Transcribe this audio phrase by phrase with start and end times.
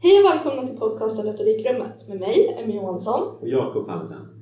[0.00, 3.36] Hej och välkomna till podcasten Retorikrummet med mig, Emmy Johansson.
[3.40, 4.37] Och Jakob Hansen.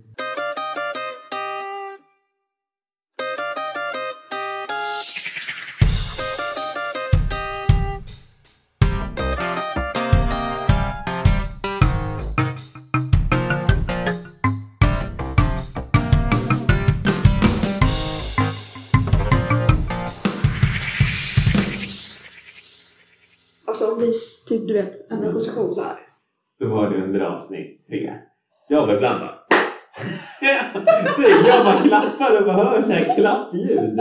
[32.17, 34.01] Klappar och bara hör så här klappljud.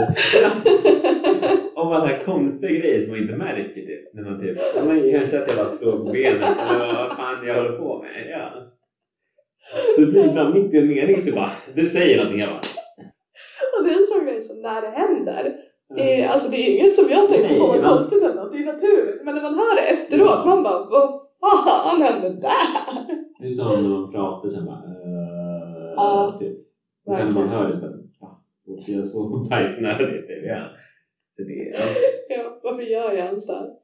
[1.76, 4.14] Och bara så här konstiga grejer som man inte märker typ.
[4.14, 7.46] När man typ, ja, men kanske att jag bara slår på benet eller vad fan
[7.46, 8.26] jag håller på med.
[8.30, 8.50] Ja.
[9.94, 12.60] Så det blir ibland mitt i en mening så bara, du säger någonting jag bara...
[13.78, 15.54] Och det är en sån grej som när det händer.
[15.96, 18.58] Det är, alltså det är inget som jag tänker på var man- konstigt ändå, det
[18.58, 19.24] är naturligt.
[19.24, 20.42] Men när man hör det efteråt, Ja.
[20.46, 21.20] man bara vad
[21.64, 22.66] fan hände där?
[23.40, 24.76] Det är som när man pratar sen bara...
[24.76, 26.56] Uh, Ja, typ.
[27.06, 27.95] Och sen när man hör det bara...
[28.66, 30.26] Låter jag så bajsnödig?
[30.28, 30.44] Typ.
[30.44, 30.68] Ja.
[31.30, 31.84] Så det, ja.
[32.28, 33.52] Ja, varför gör jag ens det?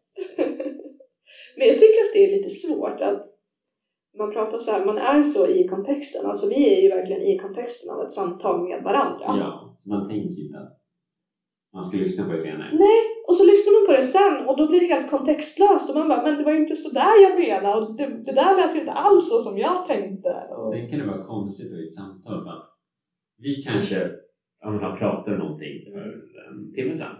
[1.59, 3.21] Men jag tycker att det är lite svårt att
[4.19, 7.39] man pratar så här, man är så i kontexten, alltså vi är ju verkligen i
[7.39, 9.25] kontexten av ett samtal med varandra.
[9.27, 10.79] ja, så man tänker inte att
[11.75, 12.71] man ska lyssna på det senare.
[12.87, 15.97] Nej, och så lyssnar man på det sen och då blir det helt kontextlöst och
[15.97, 18.57] man bara, men det var ju inte så där jag menade och det, det där
[18.57, 20.33] lät ju inte alls så som jag tänkte.
[20.51, 22.67] Och, Sen kan det vara konstigt i ett samtal för att
[23.39, 24.11] vi kanske
[24.65, 27.17] om man har pratat om någonting för en timme sedan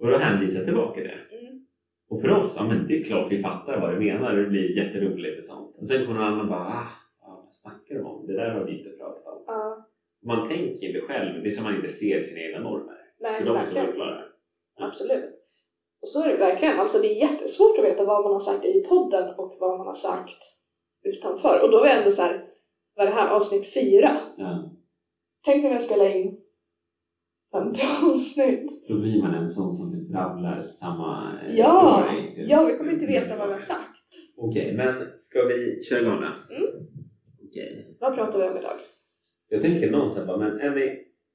[0.00, 1.36] och då hänvisar jag tillbaka det.
[1.36, 1.66] mm,
[2.08, 4.50] Och för oss, ja men det är klart vi fattar vad du menar och det
[4.50, 5.76] blir jätteroligt och sånt.
[5.78, 6.86] Och sen får någon annan bara, ah,
[7.20, 8.26] ja, vad snackar du om?
[8.26, 9.42] Det där har vi inte pratat om.
[9.46, 9.86] ja,
[10.22, 12.98] Man tänker inte själv, det är som man inte ser sina egna normer.
[13.20, 13.86] nej, Så de måste verkligen.
[13.86, 14.22] förklara.
[14.80, 15.24] Absolut.
[16.02, 16.80] Och så är det verkligen.
[16.80, 19.86] Alltså det är jättesvårt att veta vad man har sagt i podden och vad man
[19.86, 20.38] har sagt
[21.02, 21.64] utanför.
[21.64, 22.44] Och då är vi ändå så här,
[22.96, 24.10] vad är det här, avsnitt fyra?
[24.36, 24.70] Ja,
[25.44, 26.39] Tänk om jag spelar in
[27.52, 27.80] 50
[28.12, 28.88] avsnitt.
[28.88, 32.34] då blir man en sån som typ rabblar samma eh, Ja, story.
[32.34, 32.48] typ.
[32.50, 33.90] ja, vi kommer inte veta vad vi har sagt.
[34.36, 36.54] Okej, men ska vi köra igång då?
[36.56, 36.70] Mm.
[37.48, 37.96] Okej.
[38.00, 38.76] Vad pratar vi om idag?
[39.48, 40.86] Jag tänker någon här bara, men Emmy,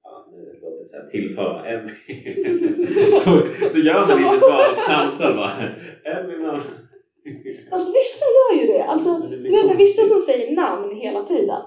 [0.04, 1.90] ja nu låter det såhär tilltala, Emmy.
[3.20, 3.30] så,
[3.72, 4.18] så gör man Så.
[4.18, 5.62] inte ett vanligt samtal bara.
[6.14, 6.62] Emmy mamma.
[7.72, 8.84] Alltså vissa gör ju det.
[8.84, 11.62] Alltså, Men det du vet vissa som säger namn hela tiden.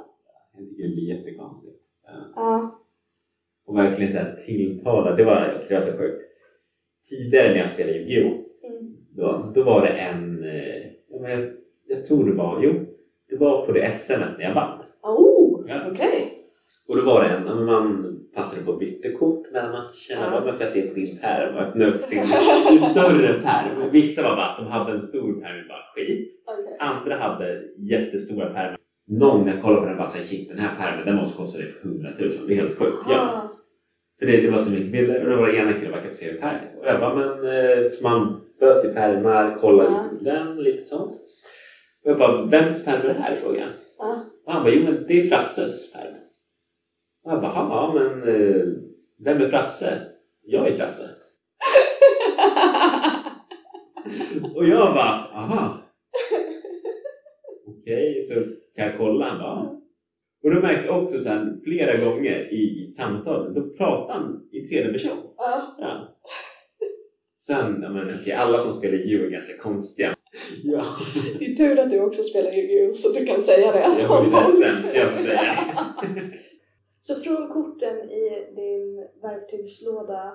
[0.56, 1.76] Jag tycker det blir jättekonstigt.
[2.06, 2.32] Ja.
[2.36, 2.84] Ja.
[3.68, 6.22] Och verkligen såhär tilltala, det var, det var så sjukt.
[7.08, 8.32] Tidigare när jag spelade Yu-Gi-Oh!
[8.70, 8.96] Mm.
[9.16, 10.82] Då, då var det en, eh,
[11.30, 11.50] jag,
[11.86, 12.72] jag tror det var, jo,
[13.30, 14.78] det var på det SM när jag vann.
[15.02, 15.80] Oh, Ja.
[15.92, 16.34] okej.
[16.88, 19.90] Och då var det en, man passade på att byta kort mellan matcherna.
[20.10, 20.34] Ja.
[20.34, 20.40] Ja.
[20.44, 21.54] Men får jag se på din pärm?
[21.54, 22.22] Och öppna upp sin
[22.78, 23.90] större pärm.
[23.92, 26.44] Vissa var bara att de hade en stor pärm och bara skit.
[26.46, 26.76] Okej.
[26.78, 28.78] Andra hade jättestora pärmar.
[29.10, 31.58] Någon när jag kollade på den bara såhär, shit den här pärmen den måste kosta
[31.58, 32.30] typ 100 000.
[32.48, 33.04] Det är helt sjukt.
[33.08, 33.47] Ja.
[34.18, 36.32] För det, det var så mycket bilder och då var det ena killen få se
[36.34, 36.58] pärm.
[36.80, 40.04] Och jag bara, men eh, för man böt i pärmar, kolla Ja.
[40.12, 41.12] lite den, lite sånt.
[42.04, 43.34] Och jag bara, vems pärm är det här?
[43.36, 43.68] frågade jag.
[43.98, 44.24] Ja.
[44.46, 46.14] Och han bara, jo men det är Frasses pärm.
[47.24, 48.62] Och jag bara, ja men eh,
[49.24, 49.98] vem är Frasse?
[50.42, 51.02] Jag är Frasse.
[54.54, 55.82] Och jag bara, aha.
[57.66, 58.34] Okej, så
[58.76, 59.26] kan jag kolla?
[59.28, 59.74] Han bara.
[60.44, 64.60] Och då märkte jag också så här, flera gånger i, samtalet, då pratar han i
[64.68, 65.18] tredje person.
[65.36, 65.76] Ja.
[65.78, 66.18] Ja.
[67.38, 70.14] Sen, ja men okej, alla som spelar Yu är ganska konstiga.
[70.64, 70.82] Ja,
[71.38, 72.92] Det är tur att du också spelar Yu-Gi-Oh!
[72.92, 74.00] så du kan säga det.
[74.00, 75.40] jag var lite sämst jag får säga.
[77.00, 80.32] Så från korten i din verktygslåda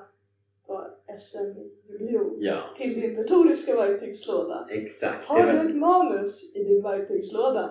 [0.67, 0.83] på
[1.19, 1.59] SM
[1.91, 2.37] Yu-Gi-Oh!
[2.39, 4.67] Ja, till din retoriska verktygslåda.
[4.69, 5.25] exakt.
[5.25, 7.69] Har du ett manus i din verktygslåda?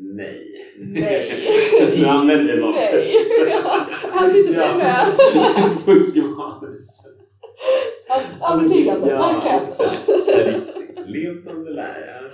[0.00, 0.46] Nej.
[0.78, 1.32] Nej.
[1.96, 3.14] Du använder manus.
[3.50, 5.06] Ja, här sitter du med.
[5.84, 7.06] Fuskmanus.
[8.52, 10.08] Övertygande, Ja, exakt.
[11.06, 12.06] Lev som du lär.
[12.22, 12.28] ja.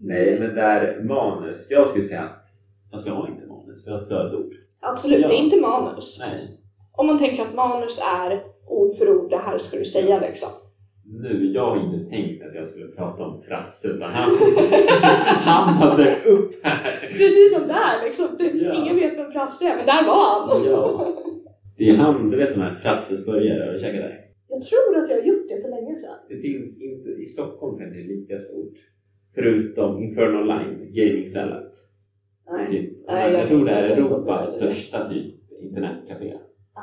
[0.00, 1.66] Nej, men där manus.
[1.70, 2.30] Jag skulle säga
[2.90, 4.52] fast vi har inte manus, vi har stödord.
[4.80, 5.28] Absolut, Ja.
[5.28, 6.20] det är inte manus.
[6.26, 6.60] Nej.
[6.92, 10.48] Om man tänker att manus är ord för ord, det här ska du säga liksom.
[11.10, 14.12] Nu, jag har inte tänkt att jag skulle prata om Frasse utan
[15.44, 17.08] han, hade upp här.
[17.18, 18.26] Precis som där liksom.
[18.38, 18.74] Det, Ja.
[18.74, 20.64] Ingen vet vem Frasse är, men där var han.
[20.66, 21.14] Ja.
[21.76, 24.20] Det är han, du vet de här Frasses burgare, har du käkat där?
[24.48, 26.18] Jag tror att jag har gjort det för länge sedan.
[26.28, 28.74] Det finns inte, i Stockholm finns det lika stort.
[29.34, 31.72] Förutom Inferno Line, gamingstället.
[32.50, 32.94] Nej.
[33.06, 36.34] Jag, Nej, jag jag tror det kan är Europas största typ internetcafé.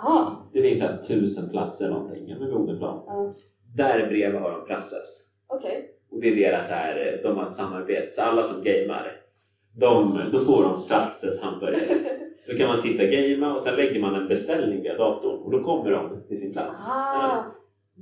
[0.04, 0.32] Jaha.
[0.54, 3.04] Det finns här tusen platser eller någonting, ja, med Odenplan.
[3.08, 3.32] Ja.
[3.76, 5.28] Där bredvid har de Frasses.
[5.48, 5.90] Okej.
[6.12, 8.14] Och det är deras här, de har ett samarbete.
[8.14, 9.12] Så alla som gamer,
[9.80, 12.00] de, då får de Frasses hamburgare.
[12.48, 15.52] Då kan man sitta och gamea och sen lägger man en beställning via datorn och
[15.52, 16.88] då kommer de till sin plats.
[16.90, 17.44] Ah,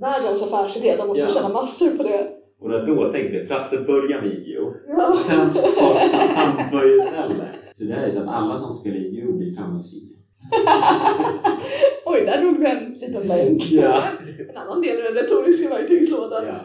[0.01, 1.29] världens affärsidé, de måste Ja.
[1.41, 2.27] tjäna massor på det.
[2.59, 5.11] Och då, då tänkte jag, Frasse börjar video Ja.
[5.11, 7.47] och sen startar han hamburgerställe.
[7.71, 10.12] Så det är så att alla som spelar IGO blir framgångsrika.
[12.05, 13.61] Oj, där drog du en liten länk.
[13.71, 14.03] Ja.
[14.49, 16.45] En annan del i den retoriska verktygslådan.
[16.45, 16.59] ja.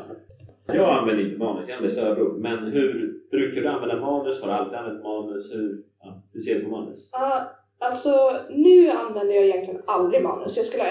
[0.73, 2.39] Jag använder inte manus, jag använder stödord.
[2.39, 4.43] Men hur brukar du använda manus?
[4.43, 5.55] Har du alltid använt manus?
[5.55, 7.09] Hur, ja, hur ser du på manus?
[7.13, 8.11] Ja, alltså
[8.51, 10.57] nu använder jag egentligen aldrig manus.
[10.57, 10.85] Jag, skulle,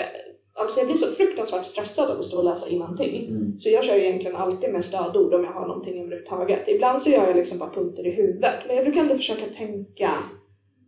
[0.53, 3.27] alltså jag blir så fruktansvärt stressad av att stå och läsa innantill.
[3.29, 3.57] Mm.
[3.57, 6.67] Så jag kör egentligen alltid med stödord om jag har någonting överhuvudtaget.
[6.67, 8.55] Ibland så gör jag liksom bara punkter i huvudet.
[8.67, 10.11] Men jag brukar ändå försöka tänka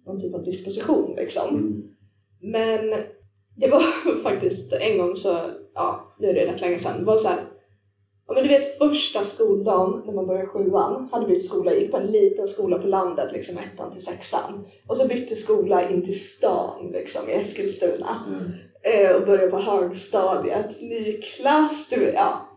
[0.09, 1.49] någon typ av disposition liksom.
[1.49, 1.83] Mm.
[2.41, 3.03] Men
[3.55, 3.81] det var
[4.23, 5.37] faktiskt en gång så,
[5.73, 7.39] ja nu är det rätt länge sedan, det var så här,
[8.27, 11.97] ja, men du vet första skoldagen när man började sjuan, hade bytt skola, gick på
[11.97, 14.65] en liten skola på landet, liksom ettan till sexan.
[14.87, 18.23] Och så bytte skola in till stan liksom i Eskilstuna.
[18.27, 18.51] Mm.
[18.81, 22.48] Eh, och började på högstadiet, ny klass, du, ja.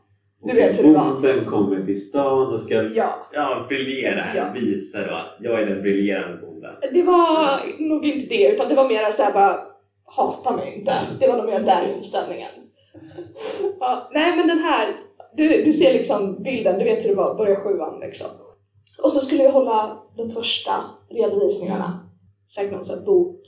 [0.44, 1.12] Du vet hur det var.
[1.12, 4.44] Bonden kommer till stan och ska Ja, ja, briljera, Ja.
[4.54, 6.74] visa då att jag är den briljerande bonden.
[6.92, 9.60] det var nog inte det, utan det var mer så här bara
[10.04, 10.92] hata mig inte.
[11.20, 12.48] Det var nog mer den inställningen.
[13.80, 14.94] Ja, nej men den här,
[15.36, 18.26] du, du ser liksom bilden, du vet hur det var, börja sjuan liksom.
[19.02, 20.72] Och så skulle vi hålla de första
[21.10, 22.08] redovisningarna.
[22.54, 23.40] Säkert någon sån här bok,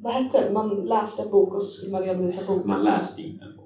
[0.00, 0.52] vad hette det?
[0.52, 2.68] Man läste en bok och så skulle man redovisa boken.
[2.68, 3.57] Man läste inte en.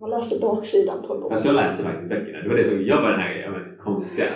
[0.00, 1.32] Man läste baksidan på en bok.
[1.32, 2.42] Alltså jag läste faktiskt böckerna.
[2.42, 4.26] Det var det som jag var den här jag men, konstiga.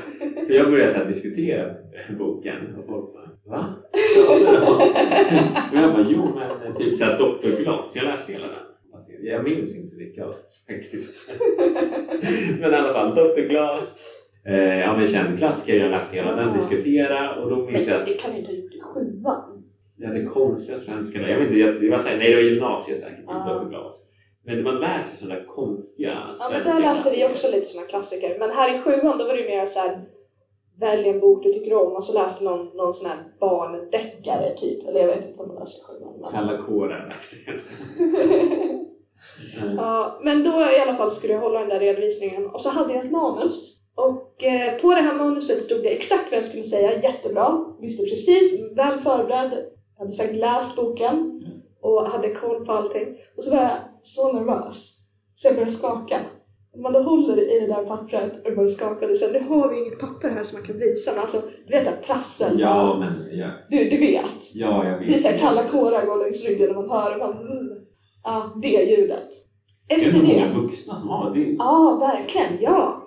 [0.46, 1.74] För jag började så här, diskutera
[2.18, 3.74] boken och folk bara Va?
[5.72, 7.62] och jag bara jo men typ såhär Dr.
[7.62, 7.96] Glas.
[7.96, 8.56] Jag läste hela den.
[9.22, 10.30] Jag minns inte så mycket av
[10.66, 11.30] det faktiskt.
[12.60, 13.48] men i alla fall Dr.
[13.48, 14.00] Glas.
[14.46, 15.80] Eh, ja men känd klassiker.
[15.80, 18.74] Jag läste hela den, diskutera och då minns jag att det kan inte ha gjort
[18.74, 19.64] i sjuan.
[19.96, 22.42] jag hade konstiga svenska Jag vet inte, jag, det var så här, nej det var
[22.42, 23.24] gymnasiet säkert.
[23.28, 23.60] Ah.
[23.60, 23.68] Dr.
[23.68, 24.11] Glas.
[24.44, 28.36] Men man läser sådana konstiga Ja, svenska men där läste vi också lite såna klassiker.
[28.38, 30.00] Men här i sjuan då var det ju mer så här
[30.80, 34.88] välj en bok du tycker om och så läste någon, någon sån här barndeckare typ.
[34.88, 36.12] Eller jag vet inte vad man läste i sjuan.
[36.20, 36.30] Men...
[36.32, 37.54] Kalla kårar läste jag.
[39.62, 39.76] Mm.
[39.76, 42.94] ja, men då i alla fall skulle jag hålla den där redovisningen och så hade
[42.94, 43.78] jag ett manus.
[43.94, 47.64] Och eh, på det här manuset stod det exakt vad jag skulle säga, jättebra.
[47.80, 49.52] Visste precis, väl förberedd.
[49.98, 51.41] Hade säkert läst boken
[51.82, 53.08] och hade koll på allting.
[53.36, 53.70] Och så var jag
[54.02, 54.98] så nervös
[55.34, 56.20] så jag började skaka.
[56.82, 59.78] Man då håller i det där pappret och börjar skaka och säger nu har vi
[59.78, 61.10] inget papper här som man kan visa.
[61.12, 61.36] Men alltså,
[61.66, 64.54] du vet att prassel, Ja, men ja, du, du vet.
[64.54, 65.08] ja jag vet.
[65.08, 67.16] Det är så här kalla kårar går längs ryggen när man hör det.
[67.18, 67.34] Man,
[68.24, 69.18] ja, det ljudet.
[69.88, 70.18] Det är Efter det.
[70.26, 71.40] många vuxna som har det.
[71.58, 72.48] Ja, verkligen.
[72.60, 73.02] Ja.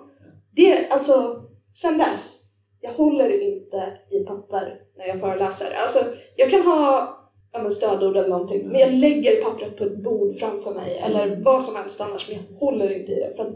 [0.56, 2.42] Det, alltså, sen dess,
[2.80, 3.76] jag håller inte
[4.10, 5.66] i papper när jag föreläser.
[5.82, 5.98] Alltså,
[6.36, 7.12] jag kan ha
[7.52, 11.36] ja, men stödord eller någonting, men jag lägger pappret på ett bord framför mig eller
[11.44, 13.32] vad som helst annars, men jag håller inte i det.
[13.36, 13.54] För att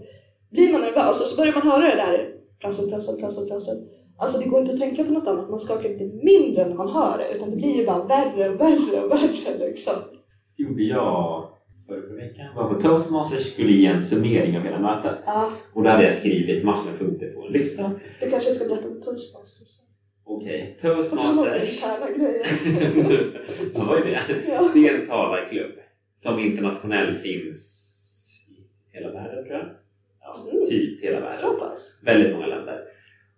[0.50, 3.76] blir man nervös och så börjar man höra det där prassel, prassel, prassel, prassel.
[4.18, 6.88] Alltså det går inte att tänka på något annat, man skakar inte mindre när man
[6.88, 9.94] hör det, utan det blir ju bara värre och värre och värre liksom.
[10.56, 11.48] Det gjorde jag
[11.86, 12.46] förra veckan.
[12.56, 15.18] Var på Toastmasters skulle ge en summering av hela mötet.
[15.26, 17.92] Ja, Och där hade jag skrivit massor med punkter på en lista.
[18.20, 19.68] du kanske ska berätta om toastmasters.
[20.34, 21.82] Okej, så låter Toastmasters.
[23.74, 24.18] Vad var det?
[24.48, 24.70] Ja.
[24.74, 25.72] Det är en talarklubb
[26.16, 27.86] som internationellt finns
[28.48, 29.66] i hela världen tror jag.
[30.20, 30.66] Ja, Mm.
[30.68, 31.34] typ hela världen.
[31.34, 32.02] Så pass?
[32.06, 32.80] väldigt många länder.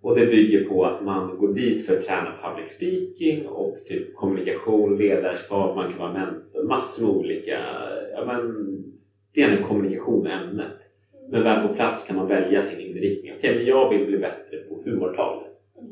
[0.01, 4.15] Och det bygger på att man går dit för att träna public speaking och typ
[4.17, 7.59] kommunikation, ledarskap, man kan vara mentor, massor med olika,
[8.13, 8.53] ja men
[9.35, 10.79] det är en kommunikation ämnet.
[11.31, 13.33] Men väl på plats kan man välja sin inriktning.
[13.39, 15.43] Okej, men jag vill bli bättre på humortal.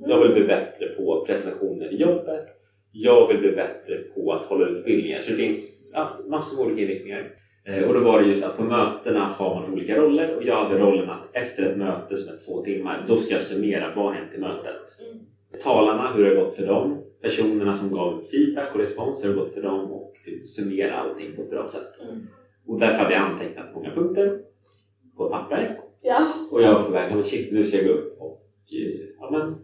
[0.06, 2.46] Jag vill bli bättre på presentationer i jobbet.
[2.92, 5.18] Jag vill bli bättre på att hålla utbildningar.
[5.18, 7.32] Så det finns ja, massor med olika inriktningar.
[7.64, 10.64] Eh, Och då var det just att på mötena har man olika roller och jag
[10.64, 14.04] hade rollen att efter ett möte som är två timmar, då ska jag summera vad
[14.04, 14.82] har hänt i mötet.
[15.12, 15.24] Mm.
[15.62, 17.02] Talarna, hur det har gått för dem.
[17.22, 20.94] Personerna som gav feedback och respons, hur det har gått för dem och typ summera
[20.94, 22.00] allting på ett bra sätt.
[22.02, 22.22] Mm.
[22.66, 24.38] Och därför hade jag antecknat många punkter
[25.16, 25.78] på papper.
[26.04, 26.32] Ja.
[26.50, 28.42] Och jag var på väg, shit nu ska jag gå upp och
[28.72, 29.54] eh, ja, men,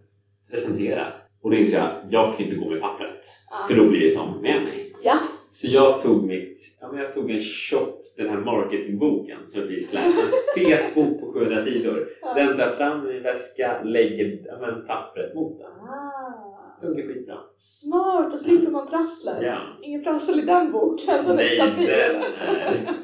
[0.51, 1.07] presentera.
[1.43, 3.27] Och då insåg jag, jag kan inte gå med pappret.
[3.51, 3.67] Ja.
[3.69, 4.93] För då blir det som med mig.
[5.03, 5.19] Ja.
[5.51, 9.93] Så jag tog mitt, ja men jag tog en tjock, den här marketingboken som precis
[9.93, 10.21] läste.
[10.57, 12.09] En fet bok på 700 sidor.
[12.23, 12.35] Ja.
[12.35, 15.67] Den tar fram i min väska, lägger ja, men, pappret mot den.
[15.67, 16.81] Ah.
[16.81, 17.35] Funkar skitbra.
[17.59, 19.37] Smart, då slipper man prasslet.
[19.43, 19.59] Ja.
[19.83, 21.87] Ingen prassel i den boken, den är Nej, stabil.
[21.87, 22.97] den är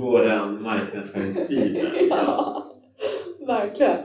[0.00, 1.88] våran marknadsföringsbibel.
[2.10, 2.66] ja,
[3.46, 3.98] verkligen.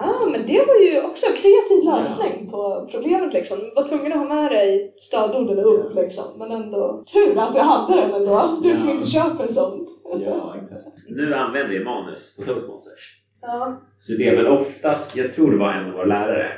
[0.00, 3.58] Ah, men det var ju också en kreativ lösning på problemet liksom.
[3.76, 6.24] Var tvungen att ha med dig stödorden upp liksom.
[6.38, 8.58] Men ändå, tur att du hade den ändå.
[8.62, 8.94] Du som Ja.
[8.94, 9.88] inte köper sånt.
[10.24, 10.98] Ja, exakt.
[11.10, 13.22] Nu använder vi manus på Toastmasters.
[13.42, 13.80] Ja.
[14.00, 16.52] Så det är väl oftast, jag tror det var en av våra lärare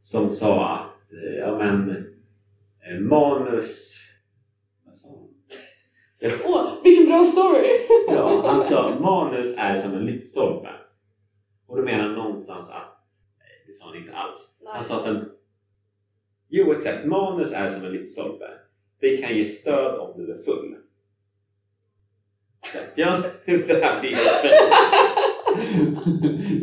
[0.00, 3.94] som sa att eh, ja, men, eh, manus...
[4.86, 6.30] Vad sa han?
[6.46, 7.68] Åh, vilken bra story!
[8.08, 10.68] ja, han sa manus är som en lyktstolpe.
[11.68, 13.04] Och då menar han någonstans att...
[13.38, 14.60] Nej, det sa han inte alls.
[14.62, 14.72] Nej.
[14.74, 15.30] Han sa att en...
[16.48, 17.06] Jo, exakt.
[17.06, 18.48] Manus är som en lyktstolpe.
[19.00, 20.76] Det kan ge stöd om du är full.
[22.72, 24.16] Så, Ja, det här blir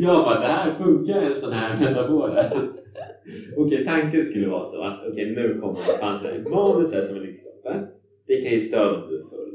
[0.00, 2.34] Jag bara, det här funkar en sån här metafor.
[3.56, 6.50] Okej, tanken skulle vara så att okej, nu kommer chansen.
[6.50, 7.86] Manus är som en lyktstolpe.
[8.26, 9.45] Det kan ge stöd om du är full.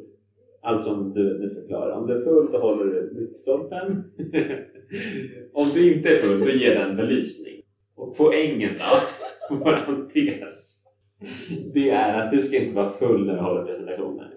[0.64, 3.86] Alltså om du, nu förklarar, om du är full då håller du lyktstolpen.
[5.54, 7.56] om du inte är full då ger den belysning.
[7.96, 10.78] Och poängen då, våran tes,
[11.74, 14.28] det är att du ska inte vara full när du håller presentationen.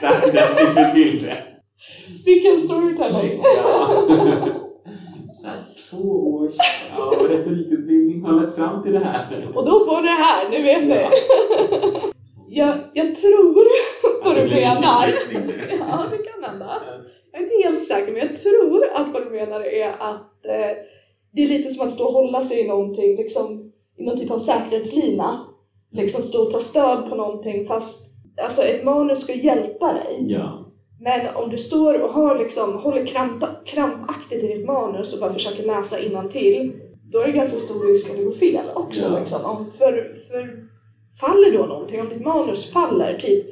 [0.00, 1.38] Där, där fick vi till det.
[2.24, 3.40] Vilken storytelling!
[3.42, 3.86] Ja.
[5.32, 5.56] Så här,
[5.90, 6.54] två års
[6.96, 9.26] ja, retorikutbildning har lett fram till det här.
[9.54, 10.94] Och då får ni det här, nu vet ni!
[10.94, 12.11] Ja.
[12.54, 13.66] Jag, jag tror
[14.24, 15.06] vad du menar.
[15.78, 16.82] Ja, det kan hända.
[17.32, 20.76] Jag är inte helt säker, men jag tror att vad du menar är att eh,
[21.32, 24.30] det är lite som att stå och hålla sig i någonting, liksom i någon typ
[24.30, 25.40] av säkerhetslina.
[25.92, 30.24] Liksom stå och ta stöd på någonting fast alltså ett manus ska hjälpa dig.
[30.28, 30.72] Ja.
[31.00, 35.32] Men om du står och har liksom, håller krampa, krampaktigt i ditt manus och bara
[35.32, 35.96] försöker läsa
[36.32, 36.72] till
[37.12, 39.12] då är det ganska stor risk att det går fel också.
[39.12, 39.18] Ja.
[39.18, 39.44] Liksom.
[39.44, 40.71] Om, för, för
[41.26, 43.46] faller då någonting, om ditt manus faller, typ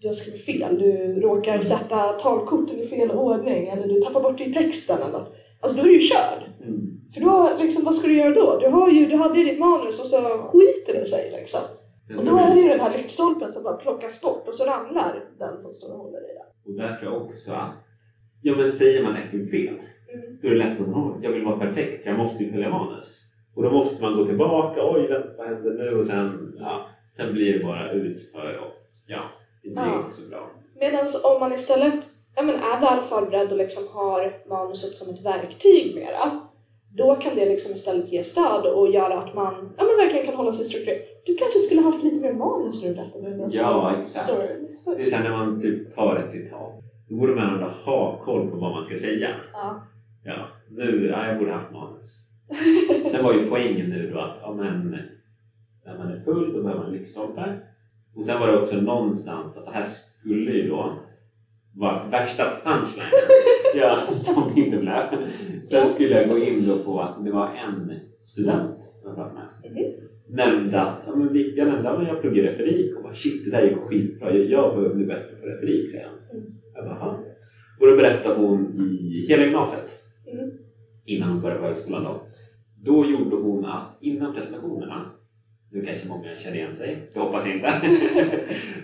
[0.00, 4.38] du har skrivit fel, du råkar sätta talkorten i fel ordning eller du tappar bort
[4.38, 5.34] det i texten eller något.
[5.60, 6.40] Alltså då är du ju körd.
[6.66, 6.80] Mm.
[7.14, 8.58] För då, liksom, vad ska du göra då?
[8.60, 11.60] Du, har ju, du hade ju ditt manus och så skiter det sig liksom.
[12.06, 14.64] Sen Och då är det ju den här lyktstolpen som bara plockas bort och så
[14.64, 16.46] ramlar den som står och håller i den.
[16.66, 17.70] Och där tror jag också att,
[18.42, 19.78] ja men säger man ett ord fel,
[20.14, 20.38] Mm.
[20.42, 23.20] då är det lätt att "Åh, jag vill vara perfekt, jag måste ju följa manus.
[23.56, 25.98] Och då måste man gå tillbaka, oj vänta vad händer nu?
[25.98, 26.86] Och sen, ja,
[27.16, 28.72] sen blir det bara utför och
[29.08, 29.20] ja,
[29.62, 29.98] det blir Ja.
[30.04, 30.50] inte så bra.
[30.80, 31.94] Medan om man istället
[32.36, 36.40] ja, men är väl förberedd och liksom har manuset som ett verktyg mera,
[36.96, 40.34] då kan det liksom istället ge stöd och göra att man ja, men verkligen kan
[40.34, 41.02] hålla sig strukturerad.
[41.26, 44.26] Du kanske skulle haft lite mer manus berättade den där Ja, exakt.
[44.30, 44.66] storyn.
[44.84, 46.72] Det är sen när man typ tar ett citat,
[47.08, 49.28] då borde man ändå ha koll på vad man ska säga.
[49.52, 49.82] Ja.
[50.24, 52.16] Ja, nu, ja, jag borde haft manus.
[53.12, 54.96] Sen var ju poängen nu då att ja, men,
[55.84, 57.64] när man är full då behöver man lyktstolpar.
[58.14, 60.98] Och sen var det också någonstans att det här skulle ju då
[61.74, 63.10] vara värsta punchlinen.
[63.76, 65.26] ja, som det inte blev.
[65.70, 69.34] Sen skulle jag gå in då på att det var en student som jag pratade
[69.34, 69.72] med.
[69.72, 69.84] Mhm.
[70.36, 73.62] Nämnde att, ja, men jag nämnde att jag pluggar retorik och bara shit det där
[73.62, 74.36] gick skitbra.
[74.36, 76.38] Jag, jag behöver bli bättre på retorik säger han.
[76.38, 76.52] Mm.
[76.74, 77.10] Jag bara.
[77.80, 79.96] Och då berättade hon i hela gymnasiet
[80.32, 80.50] Mm.
[81.04, 82.20] innan hon började på högskolan då.
[82.84, 85.10] Då gjorde hon att innan presentationerna,
[85.72, 87.72] nu kanske många känner igen sig, det hoppas jag inte.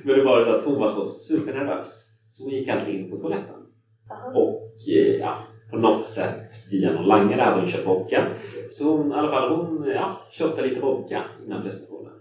[0.02, 3.16] Men det var så att hon var så supernervös så hon gick alltid in på
[3.18, 3.66] toaletten.
[4.10, 4.40] Aha.
[4.40, 5.34] Och eh, ja,
[5.70, 8.26] på något sätt via någon langare hade hon köpt vodka.
[8.70, 12.12] Så hon, i alla fall, hon ja, köpte lite vodka innan presentationen.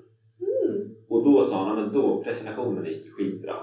[0.41, 0.95] Mm.
[1.09, 3.55] Och då sa hon, "Ja, men då presentationen gick skitbra.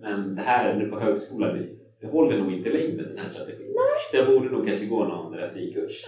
[0.00, 1.66] Men det här nu på högskolan, det,
[2.00, 3.74] det håller nog inte i längden den här strategin.
[4.10, 6.04] Så jag borde nog kanske gå någon retorikkurs.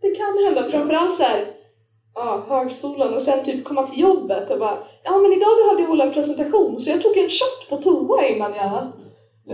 [0.00, 1.44] Det kan hända, framförallt så här,
[2.16, 5.88] ja, högskolan och sen typ komma till jobbet och bara ja men idag behövde jag
[5.88, 8.92] hålla en presentation så jag tog en shot på toa innan jag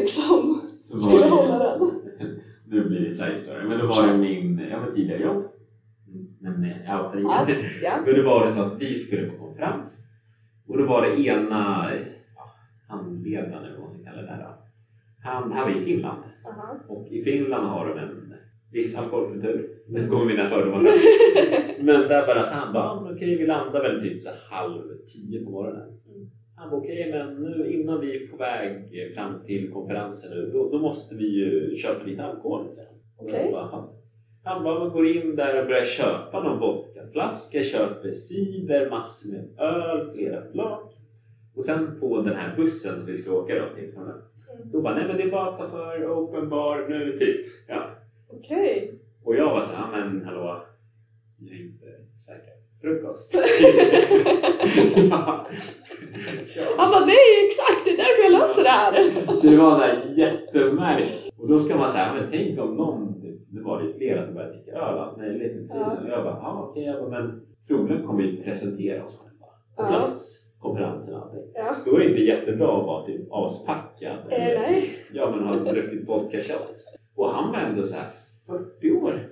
[0.00, 1.90] liksom Så skulle var hålla den.
[2.68, 5.42] Nu blir det side story, men då var det min ja, men tidigare jobb.
[6.40, 7.64] Nej, jag outar Ja, ingen.
[7.82, 7.96] ja.
[8.06, 9.98] Men då var det så att vi skulle på konferens.
[10.68, 11.90] Och då var det ena
[12.88, 14.56] handledaren, eller vad man ska kalla det där.
[15.24, 16.22] Han, här var i Finland.
[16.46, 16.76] Aha.
[16.88, 18.21] Och i Finland har de en
[18.72, 19.68] viss alkoholkultur.
[19.88, 20.94] Nu kommer mina fördomar fram.
[21.86, 24.82] Men där bara att han bara, "Ja, men okej vi landar väl typ så halv
[25.06, 25.82] tio på morgonen.
[25.82, 26.26] Mm.
[26.56, 30.70] Han bara, okej men nu innan vi är på väg fram till konferensen nu, då,
[30.70, 32.84] då måste vi ju köpa lite alkohol sen.
[33.26, 33.88] Bara, "Jaha."
[34.44, 40.10] Han bara går in där och börjar köpa någon vodkaflaska, köper cider, massor med öl,
[40.14, 40.92] flera flak.
[41.56, 43.92] Och sen på den här bussen som vi ska åka då till,
[44.72, 47.46] då bara, nej men det är bara att ta för open bar nu typ.
[47.68, 47.82] Ja.
[48.38, 48.94] Okej.
[49.24, 50.40] Och jag var så här, men hallå,
[51.38, 51.86] jag har inte
[52.26, 53.34] käkat frukost.
[55.10, 55.46] ja.
[56.76, 59.10] Han bara nej exakt, det är därför jag löser det här.
[59.40, 61.32] Så det var så här jättemärkligt.
[61.38, 64.34] Och då ska man säga, men tänk om någon, typ, nu var det flera som
[64.34, 65.96] började dricka öl allt möjligt sidan.
[65.96, 66.02] Ja.
[66.04, 69.46] Och jag bara, ja okej, bara, men troligen kommer vi presentera oss själva
[69.76, 69.88] på Ja.
[69.88, 71.42] plats, konferensen och allting.
[71.54, 71.76] Ja.
[71.84, 74.18] Då är det inte jättebra att vara typ aspackad.
[74.30, 74.96] Eh, nej.
[75.12, 76.96] Ja, men har druckit vodka shots.
[77.16, 78.06] Och han var ändå så här
[78.46, 79.28] 40 år.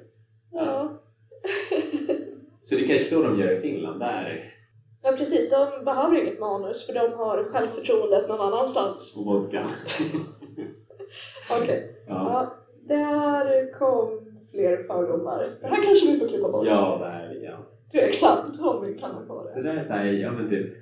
[0.52, 0.88] Ja.
[2.62, 4.00] Så det kanske är så de gör i Finland.
[4.00, 4.54] Där
[5.02, 5.50] ja, precis.
[5.50, 9.14] De behöver inget manus för de har självförtroendet någon annanstans.
[9.14, 9.66] på vodka.
[11.62, 11.96] Okej.
[12.06, 12.54] Ja, Ja,
[12.88, 14.20] där kom
[14.50, 15.56] fler fördomar.
[15.60, 16.66] Det här kanske vi får klippa bort.
[16.66, 17.56] ja där ja.
[17.92, 19.68] Tveksamt om vi kan ha kvar Det det.
[19.72, 20.76] där är så här, ja men typ.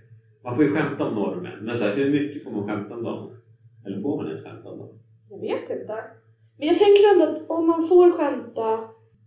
[0.45, 1.59] Man får ju skämta om normen.
[1.64, 3.31] Men så här, hur mycket får man skämta om dem?
[3.87, 4.88] Eller får man ens skämta om dem?
[5.31, 6.05] Jag vet inte.
[6.59, 8.81] Men jag tänker ändå att om man får skämta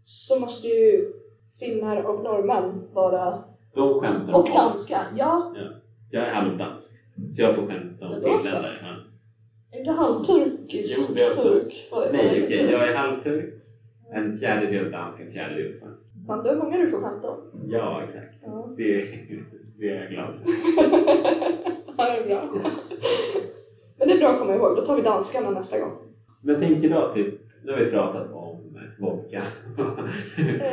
[0.04, 1.14] så måste ju
[1.60, 3.44] finnar och norrmän vara...
[3.76, 4.56] De skämtar Och oss.
[4.56, 5.54] danska, ja.
[6.12, 6.92] Jag är halvdansk.
[7.36, 8.40] Så jag får skämta om Men då så.
[8.44, 8.74] finländare.
[8.82, 9.78] Ja.
[9.80, 11.50] Inte halvturkisk Jo, det är också.
[11.50, 11.88] turk.
[11.92, 12.72] Vad- vad Nej heter okej, det?
[12.72, 13.54] jag är halvturk.
[14.14, 16.06] En fjärdedel dansk, en fjärdedel svensk.
[16.28, 17.38] Fan, det är många du får skämta om.
[17.68, 18.34] Ja, exakt.
[18.46, 18.70] Ja.
[18.78, 18.84] Det,
[19.80, 20.52] det är jag glad för.
[21.98, 22.62] ja, det är bra.
[23.98, 25.92] Men det är bra att komma ihåg, då tar vi danskarna nästa gång.
[26.42, 27.34] Men tänk idag, typ,
[27.64, 29.44] nu har vi pratat om vodka.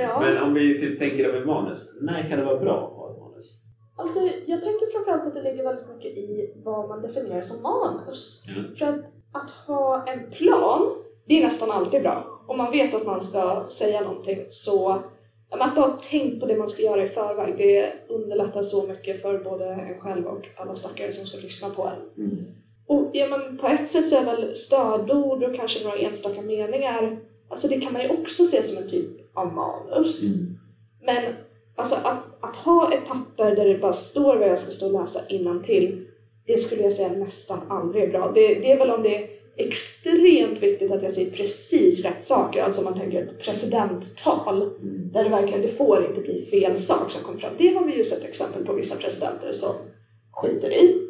[0.02, 0.20] Ja.
[0.20, 3.18] Men om vi typ tänker över manus, när kan det vara bra att ha ett
[3.18, 3.62] manus?
[3.96, 8.44] Alltså, jag tänker framförallt att det ligger väldigt mycket i vad man definierar som manus.
[8.48, 8.76] Mm.
[8.76, 9.00] För att,
[9.32, 10.80] att ha en plan,
[11.26, 12.24] det är nästan alltid bra.
[12.46, 14.90] Om man vet att man ska säga någonting så
[15.50, 19.38] att bara tänk på det man ska göra i förväg, det underlättar så mycket för
[19.38, 22.24] både en själv och alla stackare som ska lyssna på en.
[22.24, 22.44] Mm.
[22.88, 27.18] Och ja, men på ett sätt så är väl stödord och kanske några enstaka meningar,
[27.48, 30.22] alltså det kan man ju också se som en typ av manus.
[30.22, 30.58] Mm.
[31.02, 31.34] Men
[31.76, 35.00] alltså att, att ha ett papper där det bara står vad jag ska stå och
[35.00, 36.06] läsa innantill,
[36.46, 38.32] det skulle jag säga nästan aldrig är bra.
[38.34, 42.62] Det, det är väl om det är extremt viktigt att jag säger precis rätt saker,
[42.62, 45.12] alltså om man tänker ett presidenttal, Mm.
[45.12, 47.52] där det verkligen, det får inte bli fel sak som kommer fram.
[47.58, 49.72] Det har vi ju sett exempel på vissa presidenter som
[50.32, 51.07] skiter i.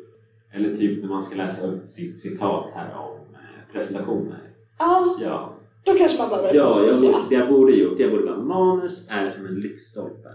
[0.58, 4.40] Eller typ när man ska läsa upp sitt citat här om eh, presentationer.
[4.78, 5.54] Ja, Ja,
[5.84, 8.36] då kanske man behöver ja jag, manus, borde, det jag borde gjort, jag borde bara
[8.38, 10.28] manus är som en lyktstolpe.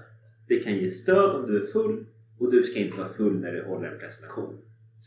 [0.47, 2.06] Det kan ge stöd om du är full
[2.39, 4.58] och du ska inte vara full när du håller en presentation.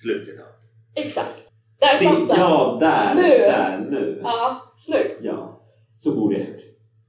[0.03, 0.59] Slutcitat.
[0.95, 1.49] Exakt.
[1.81, 2.37] Där satt den!
[2.39, 3.15] Ja, där!
[3.15, 3.23] Nu.
[3.23, 4.21] Där, nu!
[4.23, 5.19] Ja, snyggt.
[5.21, 5.61] Ja,
[5.99, 6.63] så borde jag gjort.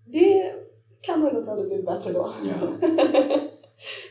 [0.05, 0.53] Det
[1.01, 2.33] kan nog inte bli bättre då.
[2.43, 2.87] Ja.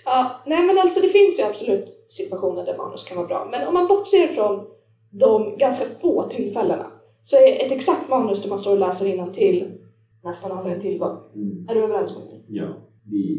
[0.05, 3.49] Ja, nej men alltså det finns ju absolut situationer där manus kan vara bra.
[3.51, 4.67] Men om man bortser från
[5.11, 6.87] de ganska få tillfällena
[7.23, 9.73] så är ett exakt manus där man står och läser till
[10.25, 11.19] nästan aldrig en tillgång.
[11.35, 11.67] Mm.
[11.69, 12.45] Är du överens med mig?
[12.49, 12.67] Ja,
[13.05, 13.39] det,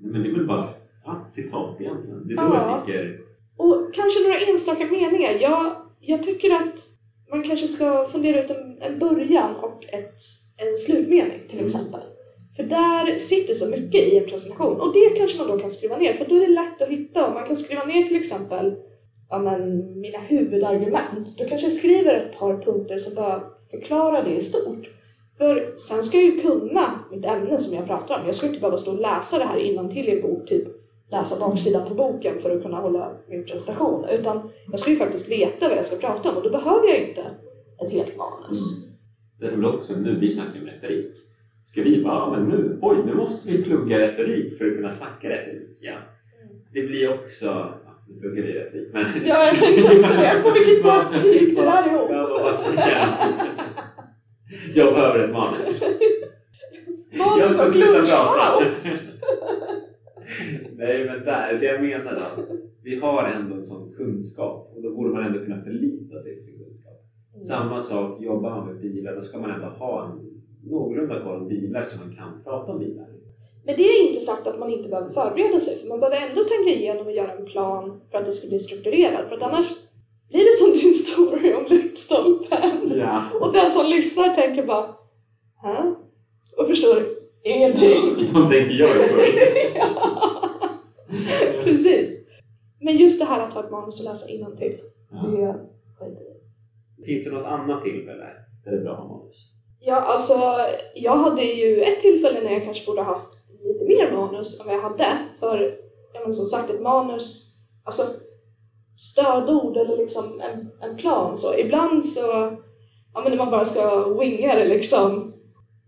[0.00, 0.68] men det är väl bara
[1.04, 2.26] ja, citat egentligen.
[2.28, 2.70] Det är då Ja.
[2.76, 3.20] jag tycker...
[3.56, 5.32] Och kanske några enstaka meningar.
[5.32, 6.74] Jag, jag tycker att
[7.30, 10.14] man kanske ska fundera ut en, en början och ett,
[10.56, 11.66] en slutmening till Mm.
[11.66, 12.00] exempel.
[12.56, 15.96] För där sitter så mycket i en presentation och det kanske man då kan skriva
[15.96, 17.26] ner för då är det lätt att hitta.
[17.26, 18.74] Om man kan skriva ner till exempel
[19.30, 21.38] ja, men, mina huvudargument.
[21.38, 24.90] Då kanske jag skriver ett par punkter som bara förklarar det i stort.
[25.38, 28.26] För sen ska jag ju kunna mitt ämne som jag pratar om.
[28.26, 30.68] Jag ska inte behöva stå och läsa det här innantill i en bok, typ
[31.10, 34.04] läsa baksidan på boken för att kunna hålla min presentation.
[34.04, 37.08] Utan jag ska ju faktiskt veta vad jag ska prata om och då behöver jag
[37.08, 37.24] inte
[37.84, 38.84] ett helt manus.
[38.84, 38.96] Mm.
[39.40, 41.14] Det är väl också nu, vi snackar om retorik.
[41.74, 45.78] Bara, ja, men nu, oj, nu måste vi plugga retorik för att kunna snacka retorik.
[45.80, 45.94] Ja.
[46.72, 49.04] Det blir också, ja, nu pluggar vi retorik, men...
[49.26, 50.40] Ja, jag tänkte också det.
[50.42, 52.10] På vilket sätt gick det där ihop?
[52.10, 52.90] Ja, vad- snackar
[54.74, 54.94] jag?
[54.94, 55.82] Behöver ett manus.
[57.38, 58.64] Jag ska sluta prata.
[60.76, 62.42] Nej, men där, det jag menar då.
[62.82, 66.42] Vi har ändå en sån kunskap och då borde man ändå kunna förlita sig på
[66.42, 66.92] sin kunskap.
[67.48, 70.35] Samma sak, jobbar man med bilar, då ska man ändå ha en
[70.70, 73.06] någorlunda koll om bilar så man kan prata om bilar.
[73.64, 76.44] Men det är inte sagt att man inte behöver förbereda sig, för man behöver ändå
[76.44, 79.28] tänka igenom och göra en plan för att det ska bli strukturerat.
[79.28, 79.66] För att annars
[80.28, 82.92] blir det som din story om lyktstolpen.
[82.98, 83.22] Ja.
[83.40, 84.86] Och den som lyssnar tänker bara
[85.62, 85.94] Hä?
[86.58, 87.02] Och förstår
[87.44, 88.02] ingenting.
[88.34, 89.72] Då tänker jag på det.
[91.64, 92.26] Precis.
[92.80, 95.26] Men just det här att ha ett manus och läsa innantill, Ja.
[95.26, 95.54] det
[95.98, 96.22] skiter.
[97.06, 98.24] Finns det något annat tillfälle
[98.64, 99.52] där det är bra att ha manus?
[99.88, 100.34] Ja, alltså
[100.94, 103.28] jag hade ju ett tillfälle när jag kanske borde ha haft
[103.64, 105.06] lite mer manus än vad jag hade.
[105.40, 105.74] För,
[106.14, 108.02] ja men som sagt, ett manus, alltså
[108.98, 111.58] stödord eller liksom en, en plan så.
[111.58, 112.56] Ibland så,
[113.14, 115.32] ja men när man bara ska winga det liksom.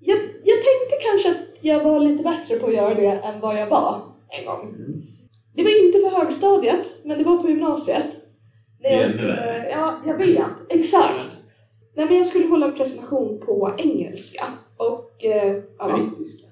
[0.01, 3.57] Jag, jag tänkte kanske att jag var lite bättre på att göra det än vad
[3.57, 4.75] jag var en gång.
[5.55, 8.07] Det var inte på högstadiet, men det var på gymnasiet.
[8.81, 9.69] Det är ännu värre.
[9.71, 10.47] ja, jag vet.
[10.69, 11.28] Exakt.
[11.99, 14.45] Nej, men jag skulle hålla en presentation på engelska
[14.77, 15.97] och eh, ja.
[15.97, 16.49] Brittiska.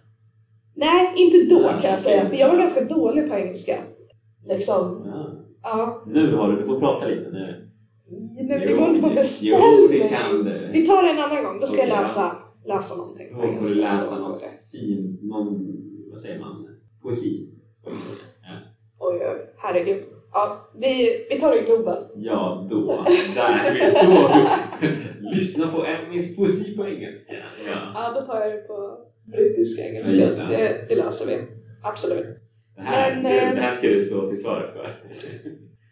[0.74, 3.74] Nej, inte då Nej, kan jag säga, för jag var ganska dålig på engelska.
[4.48, 5.30] Liksom, Ja.
[5.62, 6.02] ja.
[6.06, 7.70] Nu har du, du får prata lite nu.
[8.37, 9.88] Men det går inte på Jo, beställning.
[9.90, 10.68] det kan du.
[10.72, 12.00] Vi tar det en annan gång, då ska Okej, jag ja.
[12.02, 13.26] läsa, läsa någonting.
[13.30, 15.66] Då får du läsa något fint, någon,
[16.11, 16.68] vad säger man,
[17.02, 17.48] poesi.
[17.85, 17.90] Ja,
[18.98, 20.04] Oj, oj, herregud.
[20.38, 21.96] Ja, vi, vi tar det i Globen.
[22.14, 24.31] ja då, där, vi- då.
[25.35, 27.33] Lyssna på Emmys poesi på engelska.
[27.66, 27.75] Ja.
[27.94, 28.99] Ja, då tar jag det på
[29.33, 30.16] brittisk Ja, engelska.
[30.16, 30.46] just det.
[30.57, 31.38] det, det löser vi.
[31.83, 32.27] Absolut.
[32.77, 34.94] Det, här, Men, det, eh, det här ska du stå till svars för.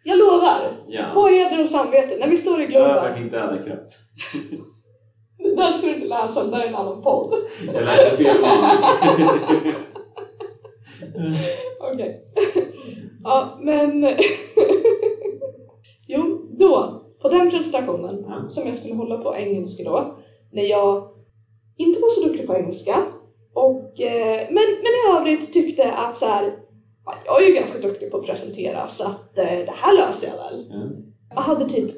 [0.03, 0.57] Jag lovar!
[0.87, 1.03] Ja.
[1.13, 2.89] På heder och samvete, när vi står i Globen.
[2.89, 3.87] Över min döda kropp.
[5.37, 7.33] Det där ska du inte läsa, det där är en annan podd.
[7.73, 8.85] Jag läste fel manus.
[11.93, 12.21] Okej.
[13.25, 14.03] Ja, men...
[16.07, 18.49] jo, då, på den presentationen Ja.
[18.49, 20.15] som jag skulle hålla på engelska då,
[20.51, 21.07] när jag
[21.77, 22.95] inte var så duktig på engelska,
[23.53, 26.53] och, eh, men, men i övrigt tyckte att så här,
[27.05, 30.27] ja, jag är ju ganska duktig på att presentera så att eh, det här löser
[30.27, 30.65] jag väl.
[30.69, 31.35] Ja.
[31.35, 31.91] Jag hade typ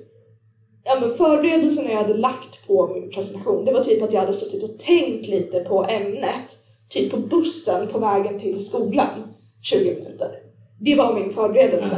[0.84, 4.34] ja, men förberedelserna jag hade lagt på min presentation, det var typ att jag hade
[4.34, 6.58] suttit och tänkt lite på ämnet,
[6.90, 9.10] typ på bussen på vägen till skolan,
[9.62, 10.37] 20 minuter.
[10.80, 11.96] Det var min förberedelse.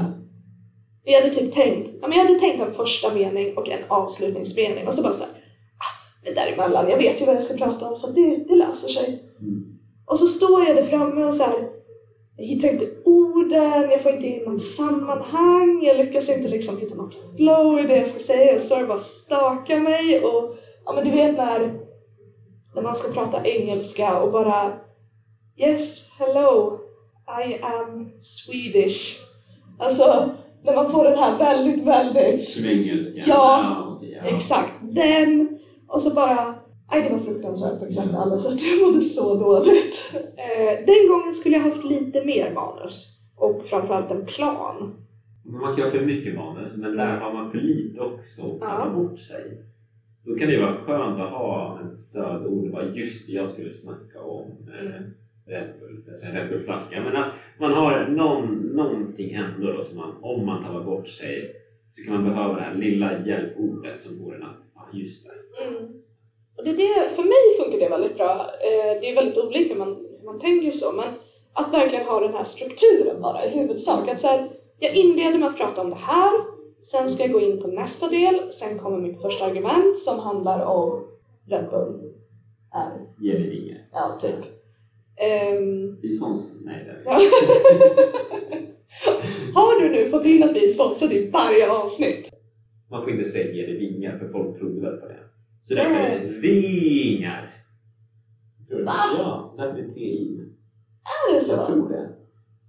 [1.03, 1.11] Ja.
[1.11, 4.87] Jag hade typ tänkt, ja, men jag hade tänkt en första mening och en avslutningsmening
[4.87, 7.97] och så bara såhär, ah, men däremellan, jag vet ju vad jag ska prata om
[7.97, 9.23] så det, det löser sig.
[9.39, 9.79] Mm.
[10.05, 11.69] Och så står jag där framme och så här,
[12.37, 16.95] jag hittar inte orden, jag får inte in något sammanhang, jag lyckas inte liksom hitta
[16.95, 18.51] något flow i det jag ska säga.
[18.51, 21.79] Jag står och bara stakar mig och ja men du vet när,
[22.75, 24.73] när man ska prata engelska och bara
[25.57, 26.79] Yes, hello,
[27.47, 29.19] I am Swedish.
[29.79, 30.29] Alltså,
[30.63, 32.49] när man får den här väldigt, väldigt...
[32.49, 33.23] Svengelska.
[33.27, 34.29] Ja, okej, ja.
[34.35, 35.59] Exakt, den!
[35.87, 36.55] Och så bara,
[36.91, 39.95] nej det var fruktansvärt på exakt alla sätt, jag mådde så dåligt.
[40.37, 44.93] Eh, den gången skulle jag haft lite mer manus och framförallt en plan.
[45.43, 48.91] Man kan ha för mycket manus, men där har man för lite också och Ja.
[48.95, 49.61] bort sig.
[50.25, 52.71] Då kan det ju vara skönt att ha ett stödord.
[52.71, 54.47] Bara, just det, jag skulle snacka om
[54.79, 55.13] eh, Mm.
[55.49, 57.01] Red Bull, jag säger Red Bull-flaska.
[57.01, 61.51] Men att man har någon, någonting ändå då som man, om man tappar bort sig,
[61.95, 65.63] så kan man behöva det här lilla hjälpordet som får en att, ja just det.
[65.63, 65.83] Mm.
[66.57, 68.31] Och det, det, för mig funkar det väldigt bra.
[68.67, 71.05] Eh, det är väldigt olika hur man, hur man tänker så, men
[71.53, 74.09] att verkligen ha den här strukturen bara i huvudsak.
[74.09, 74.47] Att så här,
[74.79, 76.31] jag inleder med att prata om det här,
[76.81, 80.65] sen ska jag gå in på nästa del, sen kommer mitt första argument som handlar
[80.65, 81.07] om
[81.49, 82.13] Red Bull
[82.73, 83.77] är, Ge dig vingar.
[83.91, 84.58] ja typ.
[85.19, 86.57] Ehm, Vi sponsrar?
[86.65, 87.19] Nej, det är ja.
[89.53, 92.29] Har du nu fått in att vi är sponsrade i varje avsnitt?
[92.89, 95.19] Man får inte säga dig vingar för folk trodde väl på det.
[95.67, 97.53] Så därför är det vingar.
[98.69, 98.83] Tror?
[98.83, 98.93] Va?
[99.17, 100.39] Ja, därför är det TI.
[101.29, 101.55] Är det så?
[101.55, 102.09] Jag tror det.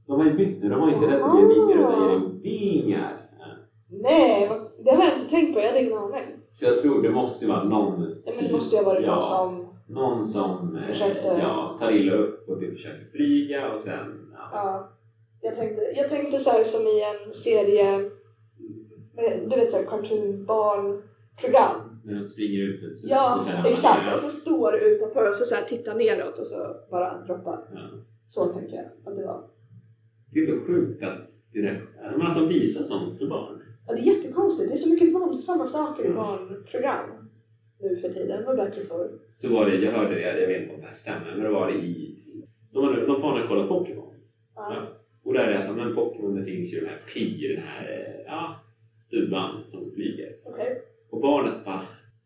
[0.06, 0.68] De har ju bytt nu.
[0.68, 3.28] De har inte rätt att ge vingar utan ger dig vingar.
[3.38, 3.46] Ja.
[3.88, 4.50] Nej,
[4.84, 6.22] det har jag inte tänkt på, jag hade ingen aning.
[6.50, 9.14] Så jag tror det måste vara någon Ja, men det måste ju ha varit ja,
[9.14, 9.66] någon som...
[9.90, 14.30] någon som eh, Försökte- ja, tar illa upp och du försöker flyga och sen...
[14.32, 14.50] Ja.
[14.52, 14.92] Ja,
[15.40, 18.10] jag tänkte, jag tänkte så här som i en serie,
[19.48, 22.00] du vet såhär cartoon barnprogram.
[22.04, 24.14] När de springer ut för Ja, och sen exakt.
[24.14, 27.64] Och så står utanför och så, så här tittar neråt och så bara droppar.
[27.74, 27.80] Ja.
[28.28, 29.44] Så tänker jag att det var.
[30.32, 31.18] Det är så sjukt att,
[31.52, 31.80] det
[32.22, 33.62] att de visar sånt för barn.
[33.86, 34.68] Ja, det är jättekonstigt.
[34.70, 37.29] Det är så mycket våldsamma saker i barnprogram
[37.82, 38.44] nu för tiden.
[38.44, 39.10] Var bättre förr.
[39.40, 41.50] Så var det, jag hörde det, jag vet inte om det här stämmer, men det
[41.50, 42.16] var det i...
[42.72, 44.14] De, hade, de barnen kollade Pokémon.
[44.54, 44.86] Ja.
[45.24, 48.54] Och där är att men Pokémon, det finns ju den här Py, den här ja,
[49.10, 50.36] duvan som flyger.
[50.44, 50.82] Okej.
[51.10, 51.82] Och barnet bara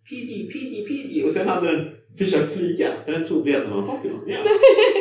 [0.09, 1.25] Pidgey, Pidgey, Pidgey.
[1.25, 1.89] Och sen hade den
[2.19, 4.25] försökt flyga, för den trodde att den var en Pokémon.
[4.27, 4.39] Ja.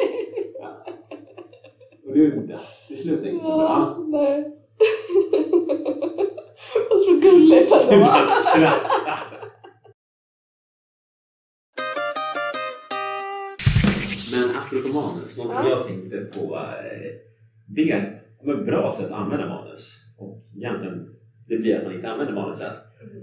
[17.75, 19.99] det är ett bra sätt att använda manus.
[20.17, 21.15] Och egentligen,
[21.47, 22.73] det blir att man inte använder manuset.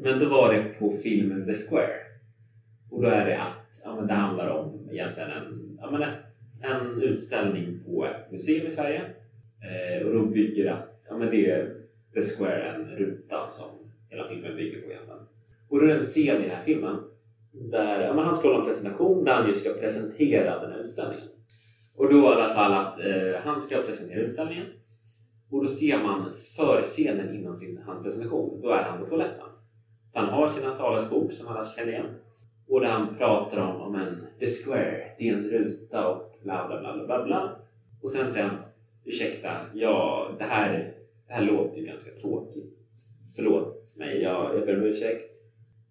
[0.02, 1.92] Men då var det på filmen The Square.
[2.90, 6.02] Och då är det att ja, men det handlar om egentligen en, ja, men
[6.72, 9.02] en utställning på ett museum i Sverige.
[9.60, 10.76] Eh, och då bygger det,
[11.08, 11.74] ja, men det är
[12.14, 13.68] The Square en ruta som
[14.08, 15.20] hela filmen bygger på egentligen.
[15.68, 16.96] Och då är det en scen i den här filmen
[17.52, 20.78] där ja, men han ska hålla en presentation där han just ska presentera den här
[20.78, 21.29] utställningen.
[22.00, 24.66] Och då i alla fall att eh, han ska presentera utställningen
[25.50, 28.60] och då ser man förscenen innan sin hans presentation.
[28.62, 29.46] Då är han på toaletten.
[30.12, 32.14] Han har sina talarskor som alla känner igen.
[32.68, 36.66] Och där han pratar om, om en the square, det är en ruta och bla
[36.68, 37.24] bla bla bla bla.
[37.24, 37.56] bla.
[38.02, 38.58] Och sen säger han
[39.04, 40.94] ursäkta, ja, det här,
[41.26, 42.78] det här låter ju ganska tråkigt.
[43.36, 45.36] Förlåt mig, jag, jag ber om ursäkt.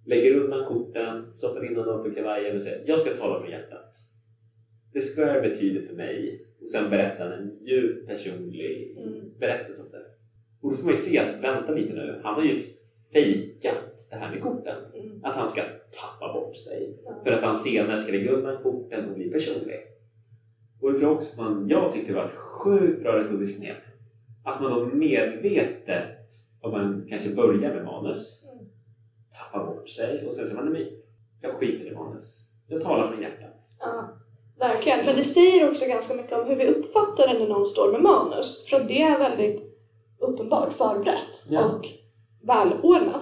[0.06, 4.09] Lägger undan korten, stoppar in dem för kavajen och säger jag ska tala från hjärtat.
[4.94, 9.40] Square betyder för mig och sen berättar han en djup personlig Mm.
[9.40, 10.06] berättelse om det.
[10.62, 12.60] Och då får man ju se att, vänta lite nu, han har ju
[13.14, 14.78] fejkat det här med korten.
[14.96, 15.24] Mm.
[15.24, 16.98] Att han ska tappa bort sig.
[17.06, 17.22] Ja.
[17.26, 19.80] För att han senare ska lägga undan korten och bli personlig.
[20.82, 23.78] Och det tror jag också man, jag tyckte det var ett sjukt bra retoriskt knep.
[24.46, 26.18] Att man då medvetet,
[26.62, 28.66] om man kanske börjar med manus, Mm.
[29.40, 31.04] tappar bort sig och sen säger man nej,
[31.42, 32.50] jag skiter i manus.
[32.68, 33.56] Jag talar från hjärtat.
[34.60, 35.06] Verkligen.
[35.06, 38.02] Men det säger också ganska mycket om hur vi uppfattar det när någon står med
[38.02, 38.68] manus.
[38.70, 39.62] För det är väldigt
[40.20, 41.64] uppenbart förberett Ja.
[41.66, 41.86] och
[42.44, 43.22] välordnat.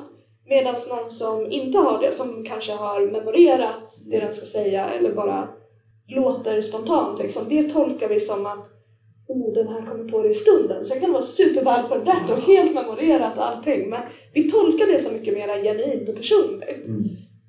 [0.49, 5.11] Medan någon som inte har det, som kanske har memorerat det den ska säga eller
[5.11, 5.47] bara
[6.07, 8.69] låter spontant, liksom, det tolkar vi som att
[9.27, 10.85] oh, den här kommer på det i stunden.
[10.85, 13.89] Sen kan det vara supervälförberett och helt memorerat och allting.
[13.89, 14.01] Men
[14.33, 16.85] vi tolkar det så mycket mer genuint och personligt.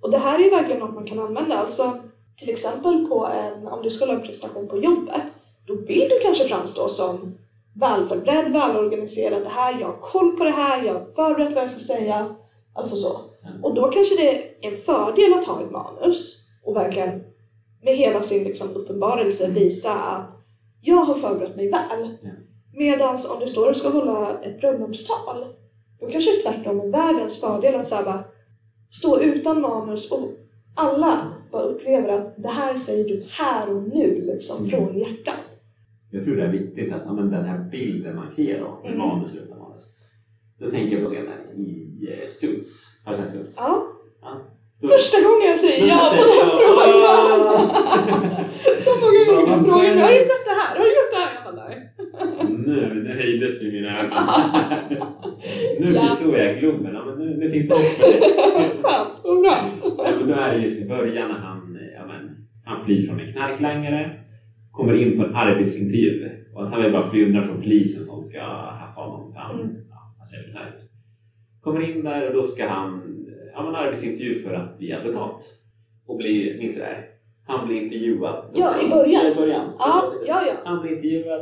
[0.01, 1.57] Och det här är ju verkligen något man kan använda.
[1.57, 1.93] Alltså,
[2.39, 5.23] till exempel på en, om du ska ha en presentation på jobbet,
[5.67, 7.39] då vill du kanske framstå som
[7.75, 9.43] välförberedd, välorganiserad.
[9.43, 12.35] Det här, jag har koll på det här, jag har förberett vad jag ska säga.
[12.75, 13.21] Alltså så.
[13.49, 13.65] Mm.
[13.65, 17.25] Och då kanske det är en fördel att ha ett manus och verkligen
[17.83, 20.27] med hela sin liksom, uppenbarelse visa att
[20.81, 22.17] jag har förberett mig väl.
[22.21, 22.31] Ja.
[22.75, 25.47] Medan om du står och ska hålla ett bröllopstal,
[26.01, 28.25] då kanske det tvärtom är världens fördel att så här bara,
[28.91, 30.21] stå utan manus och
[30.79, 34.71] alla bara upplever att det här säger du här och nu, liksom, Mm.
[34.71, 35.35] från hjärtat.
[36.11, 38.79] Jag tror det är viktigt att ja, men den här bilden man kan ge då,
[38.85, 38.99] Mm.
[38.99, 39.85] manus utan manus.
[40.59, 43.03] Då tänker jag på scenen i eh, Suits.
[43.05, 43.57] Har du sett Suits?
[43.59, 43.87] Ja.
[44.81, 47.07] Då- Första gången jag säger ja på den frågan!
[47.07, 48.45] Ah!
[48.85, 50.01] Så många gånger de frågar skönt.
[50.01, 50.79] har du sett det här?
[50.79, 51.35] Har du gjort det här?
[51.35, 51.95] Jag bara nej.
[52.69, 54.13] Nu, nu höjdes det i mina ögon.
[55.81, 56.01] nu Ja.
[56.01, 56.95] förstår jag Globen.
[56.95, 58.03] Ja, men nu, nu finns det också.
[58.83, 59.57] Skönt, vad bra.
[59.99, 63.21] Ja, men då är det just i början när han, ja, men, han flyr från
[63.21, 64.11] en knarklangare,
[64.73, 68.25] kommer in på en arbetsintervju och att han vill bara fly undan från polisen som
[68.25, 69.77] ska haffa honom för han, Mm.
[69.91, 70.75] ja, han säljer knark.
[71.61, 73.03] Kommer in där och då ska han
[73.55, 75.43] ja, men arbetsintervju för att bli advokat.
[76.07, 77.05] Och bli, minns du det här?
[77.47, 78.45] Han blir intervjuad.
[78.55, 79.23] Ja, i början.
[79.25, 79.65] Ja, i början.
[79.79, 80.53] Ja, ja, ja.
[80.65, 81.41] Han blir intervjuad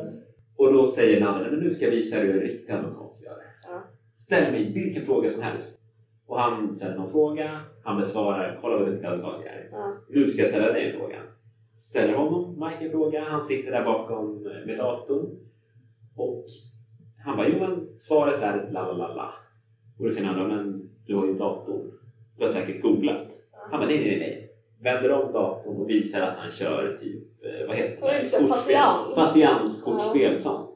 [0.56, 3.36] och då säger andra, men nu ska jag visa dig hur en riktig advokat gör.
[3.68, 3.82] Ja.
[4.14, 5.80] Ställ mig vilken fråga som helst.
[6.26, 9.68] Och han ställer någon fråga, han besvarar, kolla vad riktig advokat jag är.
[9.72, 9.94] Ja.
[10.08, 11.16] Nu ska jag ställa dig en fråga.
[11.76, 15.26] Ställer honom Mike en fråga, han sitter där bakom med datorn.
[16.16, 16.44] Och
[17.24, 19.34] han bara, jo men svaret är la la la la.
[19.98, 21.90] Och då säger andra, men du har ju datorn.
[22.36, 23.28] Du har säkert googlat.
[23.70, 24.35] Han bara, nej nej nej.
[24.82, 28.18] Vänder om datorn och visar att han kör typ, eh, vad heter det?
[28.18, 29.14] liksom patiens.
[29.14, 30.68] Patiens, kortspel sånt.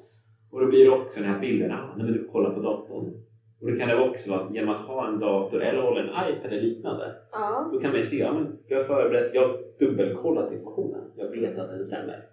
[0.53, 3.15] Och då blir det också den här bilden, nej men du kollar på datorn.
[3.61, 6.33] Och då kan det också vara att genom att ha en dator eller hålla en
[6.33, 7.71] iPad eller liknande Ja.
[7.73, 11.11] då kan man ju se, ja, men jag har förberett, jag har dubbelkollat informationen.
[11.17, 12.27] Jag vet att den stämmer.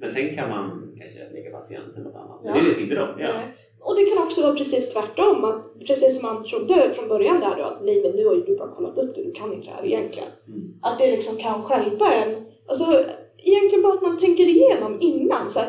[0.00, 2.40] Men sen kan man kanske lägga patienten något annat.
[2.44, 2.62] Men Ja.
[2.62, 3.00] det vet inte de.
[3.00, 3.32] Ja.
[3.32, 3.54] Nej.
[3.80, 5.44] Och det kan också vara precis tvärtom.
[5.44, 8.42] Att precis som man trodde från början där då, att nej men nu har ju
[8.42, 10.28] du bara kollat upp det, du kan inte det här egentligen.
[10.46, 10.74] Mm.
[10.82, 12.46] Att det liksom kan stjälpa en.
[12.68, 13.04] Alltså
[13.38, 15.50] egentligen bara att man tänker igenom innan.
[15.50, 15.68] Så här,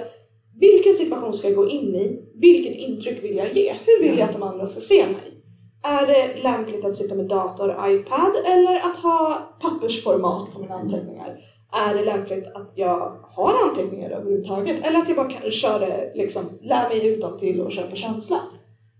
[0.59, 2.19] vilken situation ska jag gå in i?
[2.35, 3.75] Vilket intryck vill jag ge?
[3.85, 5.39] Hur vill jag att de andra ska se mig?
[5.83, 11.37] Är det lämpligt att sitta med dator, iPad eller att ha pappersformat på mina anteckningar?
[11.71, 14.85] Är det lämpligt att jag har anteckningar överhuvudtaget?
[14.85, 18.37] Eller att jag bara kör det, liksom, lär mig utantill och kör på känsla?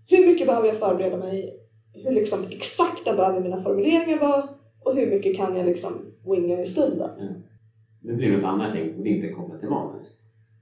[0.06, 1.56] Hur mycket behöver jag förbereda mig?
[1.94, 4.48] Hur liksom exakta behöver mina formuleringar vara?
[4.84, 5.92] Och hur mycket kan jag liksom
[6.26, 7.10] winga i stunden?
[8.02, 10.10] Nu blir det något annat tänk, det inte kopplat till manus.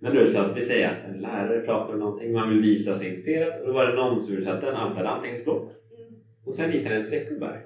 [0.01, 2.49] Men då är det så att vi säger att en lärare pratar om någonting, man
[2.49, 5.73] vill visa sig intresserad och då var det någon som sätta en altade anteckningsblock
[6.45, 7.61] och sen ritade en streckgubbar.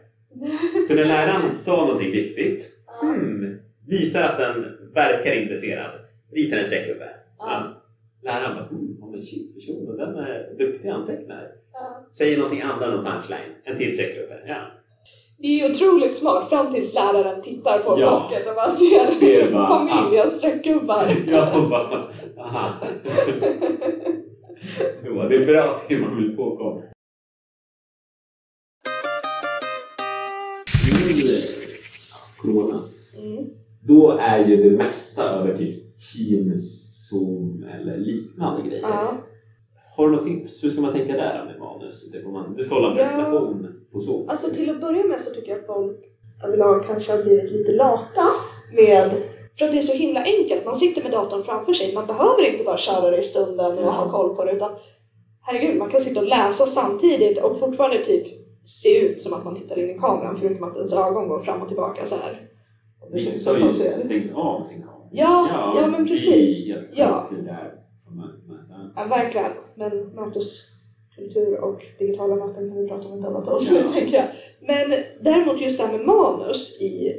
[0.88, 2.68] Så när läraren sa någonting viktigt,
[3.02, 3.58] hmm,
[3.92, 5.90] visar att den verkar intresserad,
[6.32, 7.08] ritar en streckgubbe.
[7.38, 7.62] Ja.
[8.22, 11.48] Läraren bara, hmm, ja, men shit, personen den är duktig antecknare.
[11.72, 12.06] Ja.
[12.12, 14.38] Säger någonting annat än punchline, en till streckgubbe.
[14.46, 14.60] Ja.
[15.38, 18.28] Det är ju otroligt smart fram tills läraren tittar på Ja.
[18.28, 21.04] blocket och bara ser, Ser bara, familj och streckgubbar.
[21.26, 22.74] Jag bara, aha.
[25.04, 26.82] Jo, det är bra att man vill påkomma.
[32.42, 33.44] Corona, Mm.
[33.86, 35.74] Då är ju det mesta över typ
[36.12, 38.82] Teams, Zoom eller liknande grejer.
[38.82, 39.14] Ja.
[39.96, 40.64] Har du något tips?
[40.64, 42.04] Hur ska man tänka där med manus?
[42.26, 43.04] Man, du ska hålla en Ja.
[43.04, 44.28] presentation på Zoom.
[44.28, 45.98] Alltså till att börja med så tycker jag att folk
[46.44, 48.24] överlag kanske har blivit lite lata
[48.76, 49.10] med
[49.58, 50.64] för att det är så himla enkelt.
[50.64, 51.94] Man sitter med datorn framför sig.
[51.94, 54.70] Man behöver inte bara köra det i stunden och ha koll på det utan
[55.42, 58.26] herregud, man kan sitta och läsa samtidigt och fortfarande typ
[58.64, 61.62] se ut som att man tittar in i kameran förutom att ens ögon går fram
[61.62, 62.40] och tillbaka så här.
[63.12, 65.08] Och Vissa ju stängt av sin kamera.
[65.10, 66.66] Ja, ja, men precis.
[66.68, 67.26] Det är helt Ja.
[67.30, 67.74] hur det är.
[68.96, 69.52] Ja, verkligen.
[69.74, 73.92] Men möteskultur och digitala möten kan vi prata om ett annat avsnitt, Ja.
[73.92, 74.26] tänker jag.
[74.60, 74.90] Men
[75.24, 77.12] däremot just det här med manus i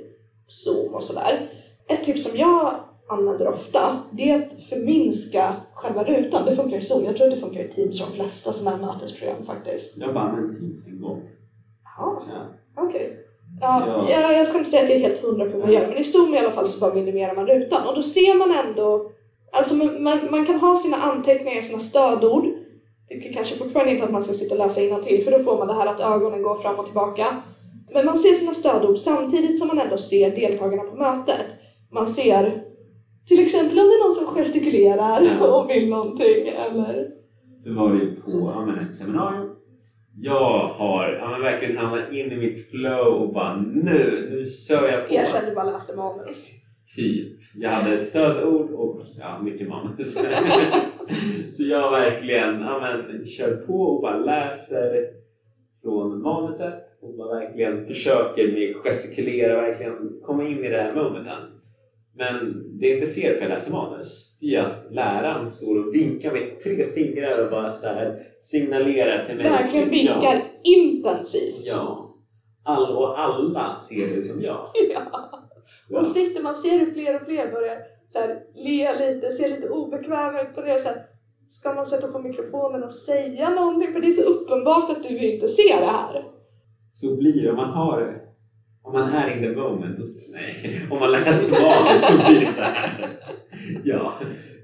[0.47, 1.49] Zoom och sådär.
[1.87, 2.75] Ett tips som jag
[3.09, 6.45] använder ofta, det är att förminska själva rutan.
[6.45, 7.05] Det funkar i Zoom.
[7.05, 9.97] Jag tror att det funkar i Teams för de flesta sådana här mötesprogram faktiskt.
[9.97, 11.21] Jag bara använt Teams en gång.
[11.97, 12.23] Jaha,
[12.75, 12.83] Ja.
[12.83, 13.17] okej.
[13.17, 13.22] Ja,
[13.61, 14.07] Ja.
[14.09, 15.97] ja, jag ska inte säga att jag är helt hundra på vad jag gör, men
[15.97, 19.11] i Zoom i alla fall så bara minimerar man rutan och då ser man ändå,
[19.51, 22.45] alltså man, man, man kan ha sina anteckningar, sina stödord.
[23.09, 25.67] Tycker kanske fortfarande inte att man ska sitta och läsa till för då får man
[25.67, 27.41] det här att ögonen går fram och tillbaka.
[27.93, 31.45] Men man ser sina stödord samtidigt som man ändå ser deltagarna på mötet.
[31.91, 32.63] Man ser
[33.27, 37.09] till exempel om det är någon som gestikulerar och vill någonting eller
[37.63, 38.53] Så var det på
[38.89, 39.52] ett seminarium.
[40.15, 44.91] Jag har ja, men verkligen hamnat in i mitt flow och bara nu, nu kör
[44.91, 45.13] jag på.
[45.13, 46.49] erkänn du bara läste manus.
[46.95, 47.39] Typ.
[47.55, 50.13] Jag hade stödord och ja, mycket manus.
[51.57, 55.07] så jag verkligen ja, men, kör på och bara läser
[55.81, 61.41] från manuset och bara verkligen försöker med gestikulera, verkligen komma in i det här momenten.
[62.15, 66.31] Men det jag inte ser för jag läser manus, det att läraren står och vinkar
[66.31, 69.49] med tre fingrar och bara så här signalerar till mig.
[69.49, 69.91] Verkligen Ja.
[69.91, 71.61] vinkar intensivt.
[71.63, 72.05] Ja.
[72.65, 74.65] All, och alla ser ut som jag.
[75.89, 75.99] Ja.
[75.99, 77.77] Och sitter man ser hur fler och fler börjar
[78.07, 80.79] så här, le lite, se lite obekväma ut på det.
[80.79, 80.97] Så här,
[81.47, 83.93] ska man sätta på mikrofonen och säga någonting?
[83.93, 86.23] För det är så uppenbart att du inte ser det här.
[86.91, 88.19] så blir det om man har
[88.83, 92.53] om man är in the moment och, nej, om man läser manus så blir det
[92.53, 93.09] så här.
[93.89, 94.13] Ja,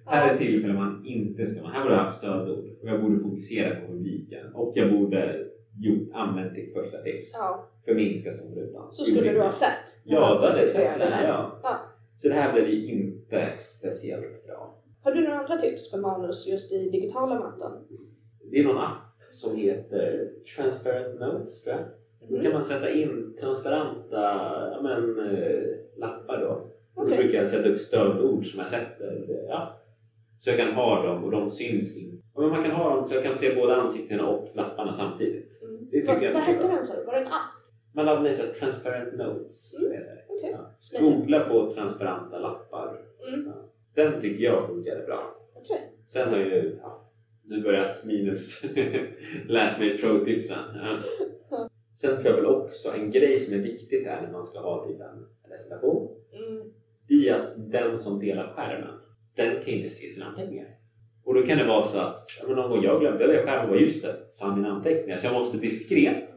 [0.05, 3.75] här är tillfällen man inte ska, här borde jag haft stödord och jag borde fokusera
[3.75, 5.45] på publiken och jag borde
[5.79, 7.31] gjort, använt ditt första tips.
[7.33, 7.69] Ja.
[7.85, 8.87] Förminska zonrutan.
[8.93, 9.69] Så skulle du ha sett.
[10.03, 10.99] Ja, det hade jag det sett.
[11.27, 11.59] Ja.
[11.63, 11.75] Ja.
[12.15, 14.75] Så det här blev ju inte speciellt bra.
[15.03, 17.71] Har du några andra tips för manus just i digitala möten?
[18.51, 21.85] Det är någon app som heter Transparent Notes tror jag.
[22.29, 22.43] Då Mm.
[22.43, 25.59] kan man sätta in transparenta men, eh,
[25.97, 26.68] lappar då.
[26.99, 29.25] Och Då brukar jag sätta upp stödord som jag sätter.
[29.49, 29.81] Ja.
[30.39, 32.21] Så jag kan ha dem och de syns in.
[32.35, 35.61] Ja, men man kan ha dem så jag kan se både ansiktena och lapparna samtidigt.
[35.63, 35.87] Mm.
[35.91, 37.05] Det tycker Vad, jag vad hette den sa du?
[37.05, 37.33] Var det en app?
[37.93, 39.73] Man laddar ner så här transparent notes.
[39.73, 40.01] Mm.
[40.27, 40.57] Okej.
[40.93, 40.99] Ja.
[40.99, 43.01] Googla på transparenta lappar.
[43.27, 43.45] Mm.
[43.47, 43.69] Ja.
[43.95, 45.35] Den tycker jag funkade bra.
[45.55, 45.93] Okej.
[46.05, 47.11] Sen har ju ja,
[47.43, 48.63] nu börjat minus
[49.47, 50.57] lärt mig pro-tipsen.
[51.51, 51.69] Ja.
[51.93, 54.87] Sen tror jag väl också en grej som är viktigt här när man ska ha
[54.87, 56.15] typ en presentation.
[56.31, 56.73] Mm.
[57.09, 58.99] Är att den som delar skärmen,
[59.35, 60.67] den kan inte se sina anteckningar.
[61.25, 63.69] Och då kan det vara så att ja, någon gång jag glömde dela skärmen och
[63.69, 65.17] bara just det, fan mina anteckningar.
[65.17, 66.29] Så jag måste diskret,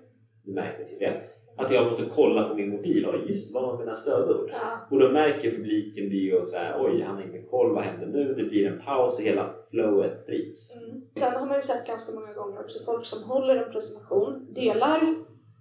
[0.45, 1.23] det märktes ju det,
[1.57, 4.51] att jag måste kolla på min mobil och just vad var mina stödord?
[4.53, 4.87] Ja.
[4.91, 8.07] Och då märker publiken det och så här, oj han har inte koll, vad händer
[8.07, 8.35] nu?
[8.35, 10.77] Det blir en paus och hela flowet bryts.
[10.77, 11.03] Mm.
[11.19, 15.01] Sen har man ju sett ganska många gånger också folk som håller en presentation, delar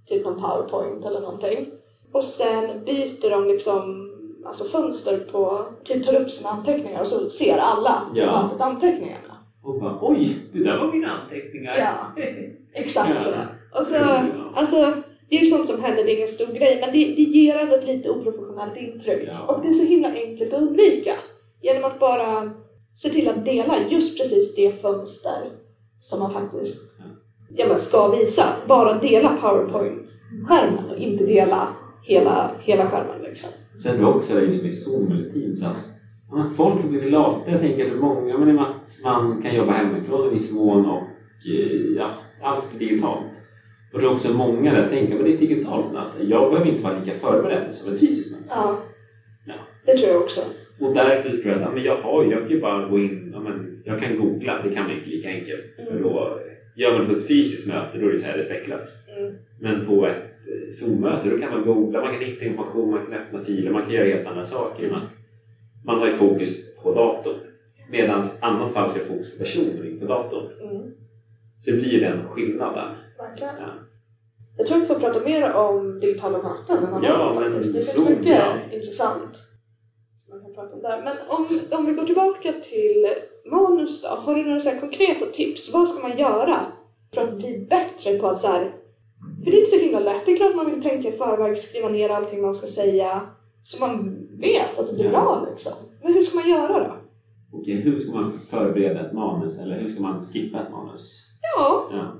[0.05, 1.71] typ en powerpoint eller någonting
[2.11, 4.10] och sen byter de liksom
[4.45, 8.49] alltså fönster på, typ tar upp sina anteckningar och så ser alla Ja.
[8.59, 9.37] anteckningarna.
[9.63, 11.77] Och bara oj, det där var mina anteckningar.
[11.77, 12.23] Ja.
[12.73, 13.19] Exakt Ja.
[13.19, 13.47] sådär.
[13.79, 14.23] Och så, Ja.
[14.55, 14.93] alltså,
[15.29, 17.55] det är ju sånt som händer, det är ingen stor grej, men det, det ger
[17.55, 19.23] ändå ett lite oprofessionellt intryck.
[19.27, 19.53] Ja.
[19.55, 21.13] Och det är så himla enkelt att undvika.
[21.61, 22.51] Genom att bara
[22.95, 25.41] se till att dela just precis det fönster
[25.99, 27.03] som man faktiskt Ja.
[27.55, 28.43] ja, men ska visa.
[28.67, 31.67] Bara dela powerpoint-skärmen och inte dela
[32.03, 33.21] hela, hela skärmen.
[33.23, 33.49] Liksom.
[33.83, 35.75] Sen är det också det just med Zoom eller Teams att
[36.29, 37.51] ja, men folk blir lata.
[37.51, 40.51] Jag tänker att många, men i och med att man kan jobba hemifrån i viss
[40.53, 41.03] mån och
[41.53, 42.09] eh, ja,
[42.41, 43.31] allt blir digitalt.
[43.93, 46.23] Och det är också många där tänker men det är digitalt möte.
[46.23, 48.43] Jag behöver inte vara lika förberedd som ett fysiskt möte.
[48.49, 48.79] Ja.
[49.47, 49.53] Ja.
[49.85, 50.41] Det tror jag också.
[50.79, 53.31] Och därför tror jag att ja, men jag, har, jag kan ju bara gå in,
[53.33, 55.61] ja, men jag kan googla, det kan bli inte lika enkelt.
[55.75, 56.03] För Mm.
[56.03, 56.39] då,
[56.75, 58.95] gör man det på ett fysiskt möte då är det så här respektlöst.
[59.17, 59.33] Mm.
[59.59, 60.30] Men på ett
[60.71, 63.91] Zoom-möte då kan man googla, man kan hitta information, man kan öppna filer, man kan
[63.91, 64.91] göra helt andra saker.
[64.91, 65.01] Man,
[65.85, 67.35] man har ju fokus på datorn.
[67.89, 70.45] Medan annat fall ska fokus på personen, inte på datorn.
[70.61, 70.91] Mm.
[71.57, 72.95] Så det blir den skillnaden.
[73.17, 73.53] Verkligen.
[73.59, 73.67] Ja.
[74.57, 77.73] Jag tror vi får prata mer om digitala möten en annan Ja, men faktiskt.
[77.73, 78.53] Det finns mycket ja.
[78.71, 79.37] intressant
[80.17, 81.01] som man kan prata om där.
[81.03, 81.47] Men om,
[81.79, 83.07] om vi går tillbaka till
[83.45, 84.07] manus då.
[84.07, 85.73] Har du några så konkreta tips?
[85.73, 86.65] Vad ska man göra
[87.13, 88.71] för att bli bättre på att så här,
[89.43, 90.25] För det är inte så himla lätt.
[90.25, 93.21] Det är klart man vill tänka i förväg, skriva ner allting man ska säga
[93.63, 95.73] så man vet att det blir bra liksom.
[96.03, 96.97] Men hur ska man göra då?
[97.51, 101.27] Okej, hur ska man förbereda ett manus eller hur ska man skippa ett manus?
[101.55, 102.17] Ja, Ja.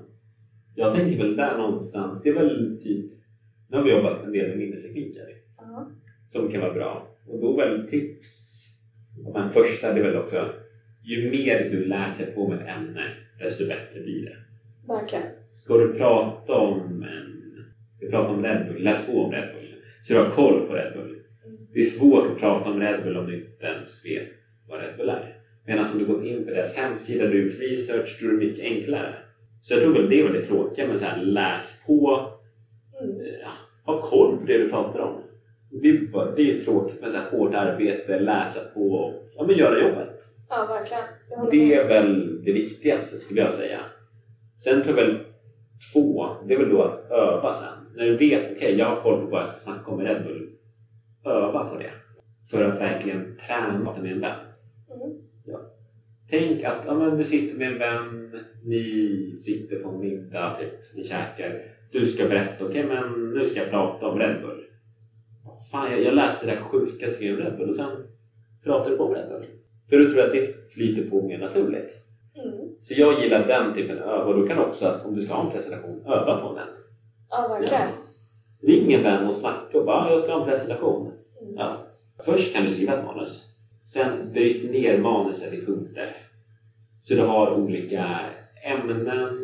[0.76, 3.12] Jag tänker väl där någonstans, det är väl typ,
[3.70, 5.28] nu har vi jobbat en del med minnestekniker
[6.32, 7.04] som kan vara bra.
[7.28, 8.62] Och då väl tips,
[9.34, 10.46] den första det är väl också,
[11.04, 13.04] ju mer du läser på med ett ämne,
[13.40, 14.36] desto bättre blir det.
[14.94, 15.26] verkligen.
[15.64, 17.64] Ska du prata om en,
[17.98, 19.68] ska du prata om Red Bull, läs på om Red Bull.
[20.02, 21.18] Så du har koll på Red Bull.
[21.74, 24.28] Det är svårt att prata om Red Bull om du inte ens vet
[24.68, 25.38] vad Red Bull är.
[25.66, 28.66] Medan om du gått in på deras hemsida och gjort research, då är det mycket
[28.66, 29.14] enklare.
[29.62, 32.28] Så jag tror väl det väl det tråkiga med så här, läs på,
[33.04, 33.22] Mm.
[33.22, 33.48] eh,
[33.86, 35.22] ha koll på det du pratar om.
[35.82, 39.46] Det är, bara, det är tråkigt med så här hårt arbete, läsa på och ja,
[39.48, 40.22] men göra jobbet.
[40.50, 41.50] Ja, verkligen.
[41.52, 43.80] Det är väl det viktigaste skulle jag säga.
[44.58, 45.18] Sen tror jag väl
[45.94, 47.96] två, det är väl då att öva sen.
[47.96, 50.24] När du vet, okej jag har koll på vad jag ska snacka om i Red
[50.24, 50.50] Bull.
[51.26, 51.92] Öva på det.
[52.52, 54.36] För att verkligen träna med en vän.
[54.90, 55.18] Mm.
[56.30, 60.96] Tänk att ja, men du sitter med en vän, ni sitter på en middag, typ,
[60.96, 61.62] ni käkar.
[61.92, 64.64] Du ska berätta, okej men nu ska jag prata om Red Bull.
[65.72, 67.92] Fan, jag, jag läste det där sjuka skrivet om Red Bull och sen
[68.64, 69.46] pratar du på om Red Bull.
[69.90, 71.92] För då tror att det flyter på mer naturligt.
[72.38, 72.76] Mm.
[72.80, 74.24] Så jag gillar den typen av öva.
[74.26, 76.68] Och då kan också, att om du ska ha en presentation, öva på den.
[77.30, 77.88] Ja, verkligen.
[78.62, 81.12] Ring en vän och snacka och bara "Ah, “jag ska ha en presentation”.
[81.42, 81.54] Mm.
[81.58, 81.78] Ja.
[82.26, 83.46] Först kan du skriva ett manus.
[83.86, 86.18] Sen bryt ner manuset i punkter.
[87.04, 88.20] Så du har olika
[88.64, 89.38] ämnen.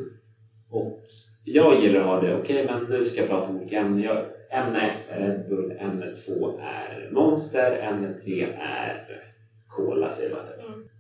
[0.72, 1.04] Och
[1.46, 4.04] jag gillar att ha det, okej men nu ska jag prata om olika ämnen.
[4.04, 4.18] Jag,
[4.52, 6.06] ämne 1 är Red Bull, ämne
[6.40, 9.22] 2 är Monster, ämne 3 är
[9.70, 10.40] Cola säger jag.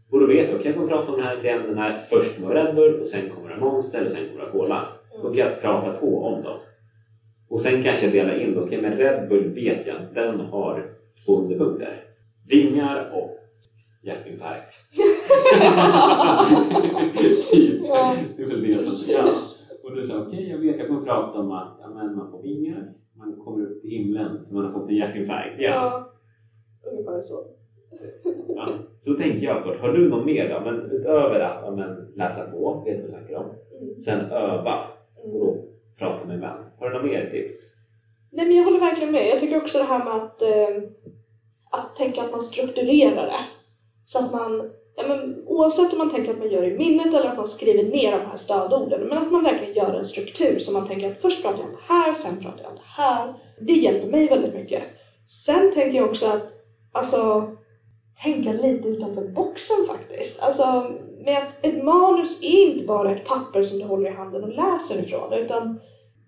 [0.09, 0.11] Mm.
[0.11, 1.97] Och då vet jag, okej jag kommer prata om de här ämnena.
[2.09, 4.81] Först kommer Red Bull och sen kommer det Monster och sen kommer det Cola.
[5.21, 6.57] Då kan jag prata på om dem.
[7.49, 8.61] Och sen kanske jag delar in det.
[8.61, 10.89] Okej, men Red Bull vet jag att den har
[11.25, 11.95] två underpunkter.
[12.47, 13.37] Vingar och
[14.03, 14.73] hjärtinfarkt.
[17.51, 17.81] typ.
[17.87, 18.15] Ja.
[18.37, 18.81] Det är väl det som.
[19.15, 19.63] Precis.
[19.83, 22.31] Och då sa okej, jag vet att jag kommer prata om att ja, men man
[22.31, 25.55] får vingar, man kommer upp till himlen för man har fått en hjärtinfarkt.
[25.59, 26.11] Ja.
[26.83, 27.35] Ja, ungefär så.
[28.55, 28.69] Ja.
[28.99, 29.79] Så tänker jag kort.
[29.81, 30.71] Har du något mer då?
[30.71, 33.45] Men utöver att ja, men läsa på, vet vad du snackar om.
[33.81, 33.99] Mm.
[33.99, 34.83] Sen öva
[35.15, 35.39] och Mm.
[35.39, 35.57] då
[35.97, 36.57] prata med vän.
[36.79, 37.53] Har du något mer tips?
[38.31, 39.27] Nej, men jag håller verkligen med.
[39.27, 40.83] Jag tycker också det här med att, eh,
[41.71, 43.39] att tänka att man strukturerar det.
[44.03, 47.25] Så att man, ja, men, oavsett om man tänker att man gör i minnet eller
[47.29, 50.73] att man skriver ner de här stödorden, men att man verkligen gör en struktur så
[50.73, 53.33] man tänker att först pratar jag om det här, sen pratar jag om det här.
[53.59, 54.83] Det hjälper mig väldigt mycket.
[55.27, 56.53] Sen tänker jag också att,
[56.91, 57.51] alltså,
[58.23, 60.43] tänka lite utanför boxen faktiskt.
[60.43, 60.91] Alltså,
[61.25, 64.49] med att ett manus är inte bara ett papper som du håller i handen och
[64.49, 65.79] läser ifrån, utan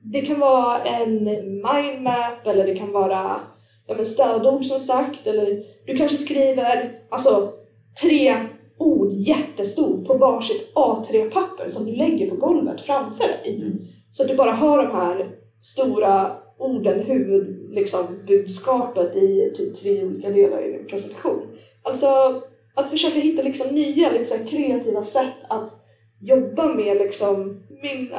[0.01, 3.39] det kan vara en mindmap eller det kan vara
[3.87, 5.27] ja, men stödord som sagt.
[5.27, 7.53] Eller du kanske skriver alltså,
[8.01, 8.45] tre
[8.77, 13.55] ord jättestort på varsitt A3-papper som du lägger på golvet framför dig.
[13.55, 13.79] Mm.
[14.11, 15.27] Så att du bara hör de här
[15.61, 21.41] stora orden, huvud, liksom, budskapet i typ tre olika delar i din presentation.
[21.89, 22.41] Alltså
[22.73, 25.85] att försöka hitta liksom nya liksom, kreativa sätt att
[26.21, 28.13] jobba med liksom, min,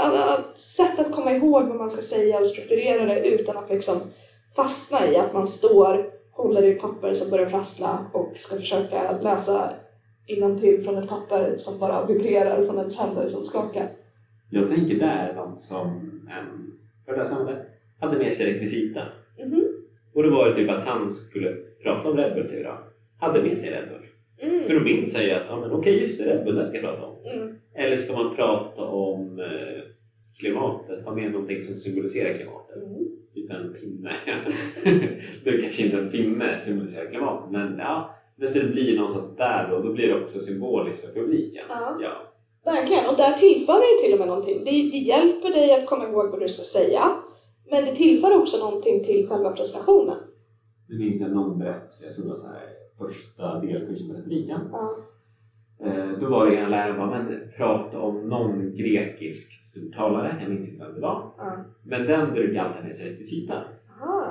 [0.56, 4.00] sätt att komma ihåg vad man ska säga och strukturera det utan att liksom
[4.56, 9.70] fastna i att man står, håller i papper som börjar prassla och ska försöka läsa
[10.26, 13.88] innantill från ett papper som bara vibrerar från ens händer som skakar.
[14.50, 15.86] Jag tänker där någon som
[16.30, 16.72] en
[17.06, 17.64] föreläsare
[18.00, 19.00] hade med sig rekvisita.
[19.38, 19.64] Mhm.
[20.14, 22.78] Och då var det typ att han skulle prata om Red jag.
[23.20, 24.06] Hade med sig Red Bull.
[24.40, 24.78] För Mm.
[24.78, 26.84] då minns jag ju att, ja men okej just det, Red Bull, det ska jag
[26.84, 27.16] prata om.
[27.24, 27.54] Mm.
[27.74, 29.82] Eller ska man prata om eh,
[30.40, 32.76] klimatet, ha med någonting som symboliserar klimatet.
[32.76, 33.06] Mm.
[33.34, 34.12] Typ en pinne.
[35.44, 38.14] det är kanske inte en pinne symboliserar klimatet, men ja.
[38.36, 41.62] Men så det blir något sånt där då, då blir det också symboliskt för publiken.
[41.68, 41.98] Ja.
[42.00, 42.12] Ja.
[42.64, 44.58] Verkligen, och där tillför det till och med någonting.
[44.64, 47.16] Det, det hjälper dig att komma ihåg vad du ska säga,
[47.70, 50.16] men det tillför också någonting till själva presentationen.
[50.88, 52.68] Nu minns jag någon berättelse, jag tror det var så här,
[53.06, 54.60] första delkursen på retoriken.
[54.72, 54.90] Ja.
[55.86, 60.68] Eh, Då var det ena läraren bara, men prata om någon grekisk stortalare, jag minns
[60.68, 61.32] inte vem det var.
[61.38, 61.64] Ja.
[61.82, 63.64] Men den brukar alltid ha med sig rekvisita.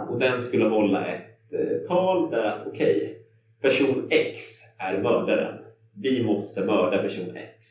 [0.09, 3.25] Och den skulle hålla ett eh, tal där att okej,
[3.61, 4.45] person X
[4.77, 5.63] är mördaren.
[5.95, 7.67] Vi måste mörda person X.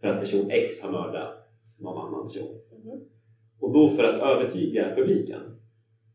[0.00, 1.48] För att person X har mördat
[1.80, 2.60] någon annan person.
[2.84, 3.00] Mhm.
[3.60, 5.40] Och då för att övertyga publiken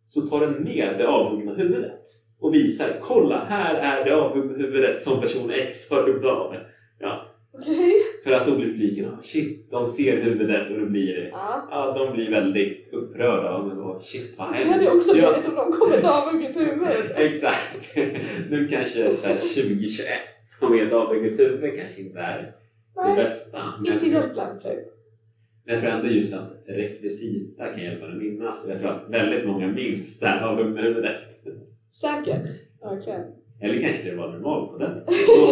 [0.08, 2.02] så tar den med det avhuggna huvudet
[2.40, 6.56] och visar kolla här är det avhuggna huvudet som person X har huggt av.
[7.00, 7.22] Ja.
[7.54, 7.94] Okej.
[8.24, 11.68] För att då blir publiken, ah, shit, de ser huvudet och då blir det Ja.
[11.72, 13.64] Ja, de blir väldigt upprörda.
[13.68, 14.72] Men då, shit vad Det hemskt.
[14.88, 16.88] hade också blivit om de kommit av mitt huvud.
[17.16, 17.96] Exakt.
[18.50, 20.08] Nu kanske så här 2021
[20.62, 22.54] och med avböjt huvud kanske inte är det
[22.96, 23.74] Nej, bästa.
[23.84, 24.94] Men inte jag, helt lämpligt.
[25.66, 28.66] men jag tror ändå just att rekvisita kan hjälpa en att minnas.
[28.66, 31.16] Och jag tror att väldigt många minns det här avhuggna huvudet.
[31.92, 32.50] Säkert.
[32.82, 33.22] Verkligen.
[33.62, 34.92] Eller kanske det var normalt på den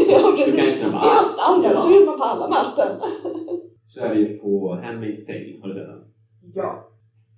[0.09, 0.81] Ja, precis.
[0.83, 1.75] Det var standard, ja.
[1.75, 2.97] så gjorde man på alla möten.
[3.87, 5.59] Så är det ju på Handmaid's Tale.
[5.61, 6.03] Har du sett den?
[6.55, 6.89] Ja.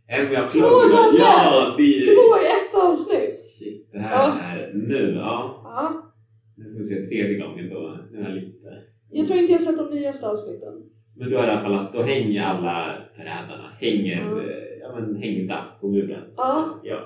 [0.07, 1.19] Emmy har Två gånger!
[1.19, 3.39] Ja, det är Två i ett avsnitt.
[3.59, 5.13] Shit, det här är nu.
[5.15, 5.61] Ja.
[5.63, 6.13] Ja.
[6.57, 7.97] Nu får vi se tredje gången då.
[8.11, 8.67] Nu är jag lite...
[9.11, 10.73] Jag tror inte jag sett de nyaste avsnitten.
[11.15, 14.41] Men då är det i alla fall att då hänger alla förrädarna hänger, Ja.
[14.41, 16.23] eh, ja, men hängda på muren.
[16.37, 16.65] Ja.
[16.83, 16.99] Ja.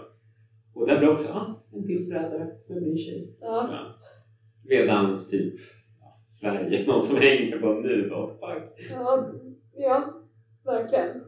[0.75, 3.37] Och där blir också, ja, en till förrädare, vem bryr sig?
[3.41, 3.69] Ja.
[3.71, 3.95] Ja.
[4.69, 5.53] Medans typ
[5.99, 8.89] ja, Sverige, någon som hänger på en mur och fuck.
[8.91, 9.29] Ja.
[9.75, 10.13] Ja.
[10.65, 11.23] Verkligen.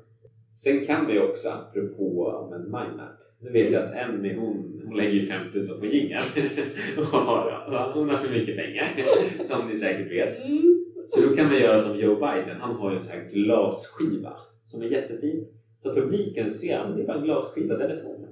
[0.54, 4.98] Sen kan vi också, apropå ja, men mindmap, nu vet jag att Emmy hon, hon
[4.98, 6.24] lägger ju 5000 på jingel.
[7.12, 8.96] Ja, hon har för mycket pengar,
[9.44, 10.46] som ni säkert vet.
[10.46, 10.86] Mm.
[11.08, 14.34] Så då kan man göra som Joe Biden, han har ju en sån här glasskiva
[14.66, 15.48] som är jättefin.
[15.80, 18.22] Så publiken ser att det är bara en glasskiva, den är tom.
[18.22, 18.28] Det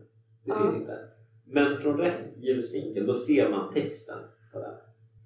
[0.45, 0.53] Ja.
[0.53, 0.97] syns inte.
[1.53, 4.17] Men från rätt ljusvinkel, då ser man texten
[4.53, 4.69] på den.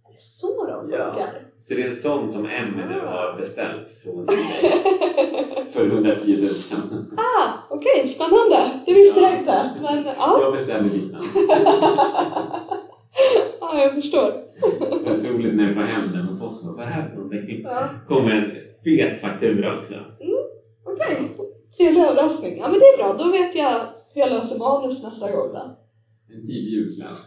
[0.10, 1.10] Är det så de Ja.
[1.12, 1.30] funkar?
[1.58, 3.10] Så det är en sån som Emmy nu Ah.
[3.10, 6.50] har beställt från eBay för 110 000.
[7.18, 8.70] ah, okej, spännande.
[8.86, 9.70] Det visste jag inte.
[9.82, 10.40] Men ja.
[10.42, 11.28] Jag beställde ditt namn.
[13.60, 14.32] ja, jag förstår.
[15.04, 16.70] Det är roligt när jag får hem den och posten.
[16.76, 17.62] Vad är det här för någonting?
[17.64, 17.90] Ja.
[18.08, 18.52] kommer en
[18.84, 19.94] fet faktura också.
[20.84, 21.32] Okej,
[21.78, 22.58] trevlig överraskning.
[22.58, 23.80] Ja men det är bra, då vet jag
[24.14, 25.78] hur jag löser manus nästa gång då.
[26.30, 27.18] En tidig julklapp.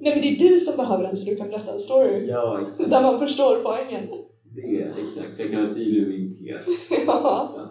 [0.00, 2.66] Nej men det är du som behöver den så du kan berätta en story Ja,
[2.68, 2.90] exakt.
[2.90, 4.08] där man förstår poängen.
[4.56, 5.36] Det, exakt.
[5.36, 6.90] Så jag kan vara tydlig med min tes.
[7.06, 7.70] Ja.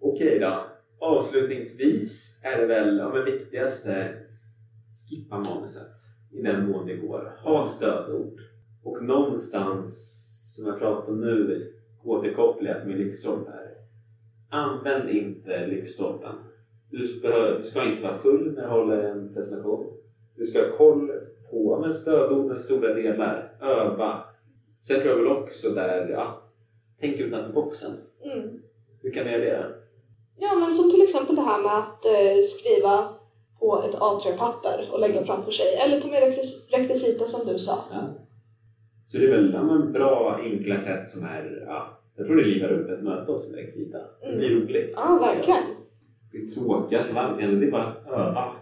[0.00, 0.66] Okej då.
[1.00, 4.08] Avslutningsvis är det väl men viktigaste
[5.10, 5.92] skippa manuset
[6.32, 7.32] i den mån det går.
[7.44, 8.40] Ha stödord.
[8.84, 9.94] Och någonstans,
[10.56, 11.58] som jag pratar om nu,
[12.80, 13.70] till min lyktstolpe här.
[14.50, 16.34] Använd inte lyktstolpen.
[16.90, 17.04] Du
[17.58, 19.86] du ska inte vara full när du håller en presentation.
[20.36, 21.10] Du ska ha koll
[21.50, 23.52] på men stödorden, stora delar.
[23.60, 24.18] Öva.
[24.80, 26.28] Sen tror jag väl också där, ja,
[27.00, 27.90] tänk utanför boxen.
[28.24, 28.48] Mm.
[29.02, 29.66] Hur kan vi göra det?
[30.38, 33.08] Ja men som till exempel det här med att eh, skriva
[33.58, 35.66] på ett A3-papper och lägga framför sig.
[35.74, 37.78] Eller ta med rekvis- rekvisita som du sa.
[37.92, 37.98] Ja.
[39.06, 41.64] Så det är väl ja, men bra, enkla sätt som är...
[41.66, 43.98] Ja, jag tror det livar upp ett möte också med rekvisita.
[44.22, 44.92] Det blir roligt.
[44.96, 45.62] Ja, verkligen.
[46.32, 48.52] Det tråkigaste av allt det är bara att öva.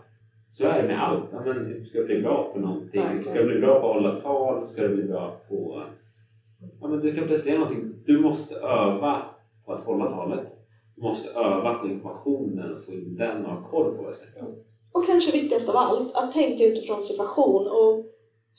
[0.51, 1.25] Så är det med allt.
[1.33, 3.01] Ja, men du ska bli bra på någonting.
[3.01, 3.23] Verkligen.
[3.23, 5.83] Ska du bli bra på att hålla tal, ska du bli bra på...
[6.81, 7.95] Ja, men du ska prestera någonting.
[8.07, 9.23] Du måste öva
[9.65, 10.47] på att hålla talet.
[10.97, 14.15] Du måste öva på informationen och få in den och ha koll på vad jag
[14.15, 14.41] ska
[14.93, 18.07] Och kanske viktigast av allt, att tänka utifrån situation och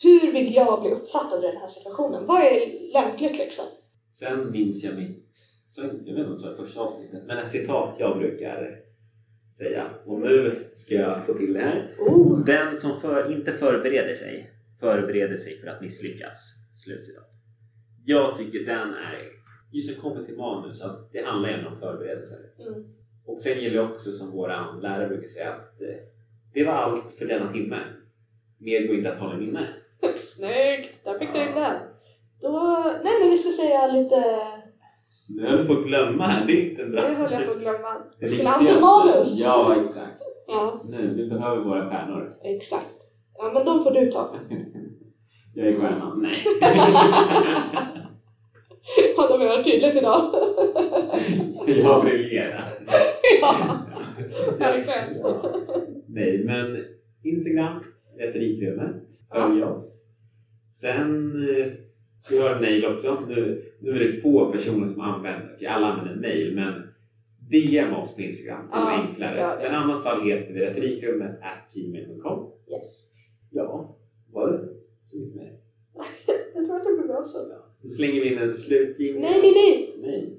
[0.02, 2.26] hur vill jag bli uppfattad i den här situationen?
[2.26, 3.66] Vad är lämpligt liksom?
[4.12, 5.30] Sen minns jag mitt,
[5.68, 8.89] så jag vet inte om det första avsnittet, men ett citat jag brukar
[9.60, 9.90] säga.
[10.06, 11.96] Och nu ska jag få till det här.
[12.00, 12.46] Oh.
[12.46, 16.56] Den som för, inte förbereder sig, förbereder sig för att misslyckas.
[16.72, 17.30] Slutcitat.
[18.06, 19.18] Jag tycker den är,
[19.72, 22.38] just när kommer till manus, att det handlar ändå om förberedelser.
[22.68, 22.84] Mm.
[23.26, 25.88] Och sen gäller det också som våra lärare brukar säga att eh,
[26.54, 27.80] det var allt för denna timme.
[28.58, 29.68] Mer går inte att hålla i minne.
[30.16, 31.04] Snyggt!
[31.04, 31.78] Där fick du in den.
[32.42, 34.59] Då, nej men vi ska säga lite...
[35.30, 37.02] Nu höll du på att glömma här, det är inte bra.
[37.02, 37.96] Det höll jag på att glömma.
[38.20, 39.42] Vi skulle haft ett manus!
[39.44, 40.22] Ja, exakt.
[40.48, 42.30] Ja, Nu, vi behöver våra stjärnor.
[42.44, 42.96] exakt.
[43.38, 44.36] Ja, men de får du ta.
[45.56, 46.22] Jag är stjärnan.
[46.22, 46.38] Nej.
[49.18, 50.34] Ja, de har varit tydligt idag.
[51.68, 52.74] Jag briljerar.
[53.42, 53.56] ja,
[54.60, 55.18] verkligen.
[55.22, 55.42] Ja.
[56.08, 56.78] Nej, men
[57.24, 57.84] Instagram,
[58.18, 58.96] Retorikrummet.
[59.34, 60.06] Följ oss.
[60.72, 61.68] Sen, eh,
[62.30, 63.20] vi har en mail också.
[63.28, 66.74] Nu, nu är det få personer som använder, okej, alla använder mail, men
[67.52, 68.68] DM oss på Instagram.
[68.72, 69.38] Det är Ja, enklare.
[69.38, 69.64] gör det.
[69.64, 72.52] Men i annat fall heter vi retorikrummet at gmail.com.
[72.72, 73.12] Yes.
[73.52, 73.98] Ja,
[74.34, 74.60] var det
[75.06, 75.58] så mycket mer?
[76.56, 77.40] Jag tror att det blir bra så.
[77.52, 77.66] Ja.
[77.82, 79.22] Då slänger vi in en slutjingel.
[79.22, 79.96] Nej, nej, nej!
[80.02, 80.36] Nej.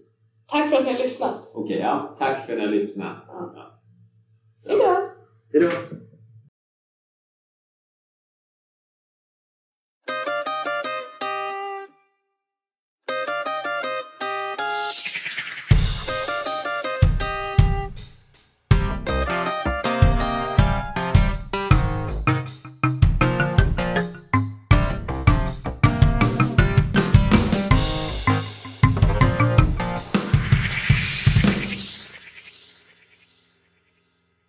[0.46, 1.50] Tack för att ni har lyssnat.
[1.54, 2.16] Okej, ja.
[2.18, 3.16] Tack för att ni har lyssnat.
[3.28, 3.52] Ja.
[3.56, 3.80] Ja.
[4.68, 5.08] Hejdå!
[5.52, 5.70] Hejdå!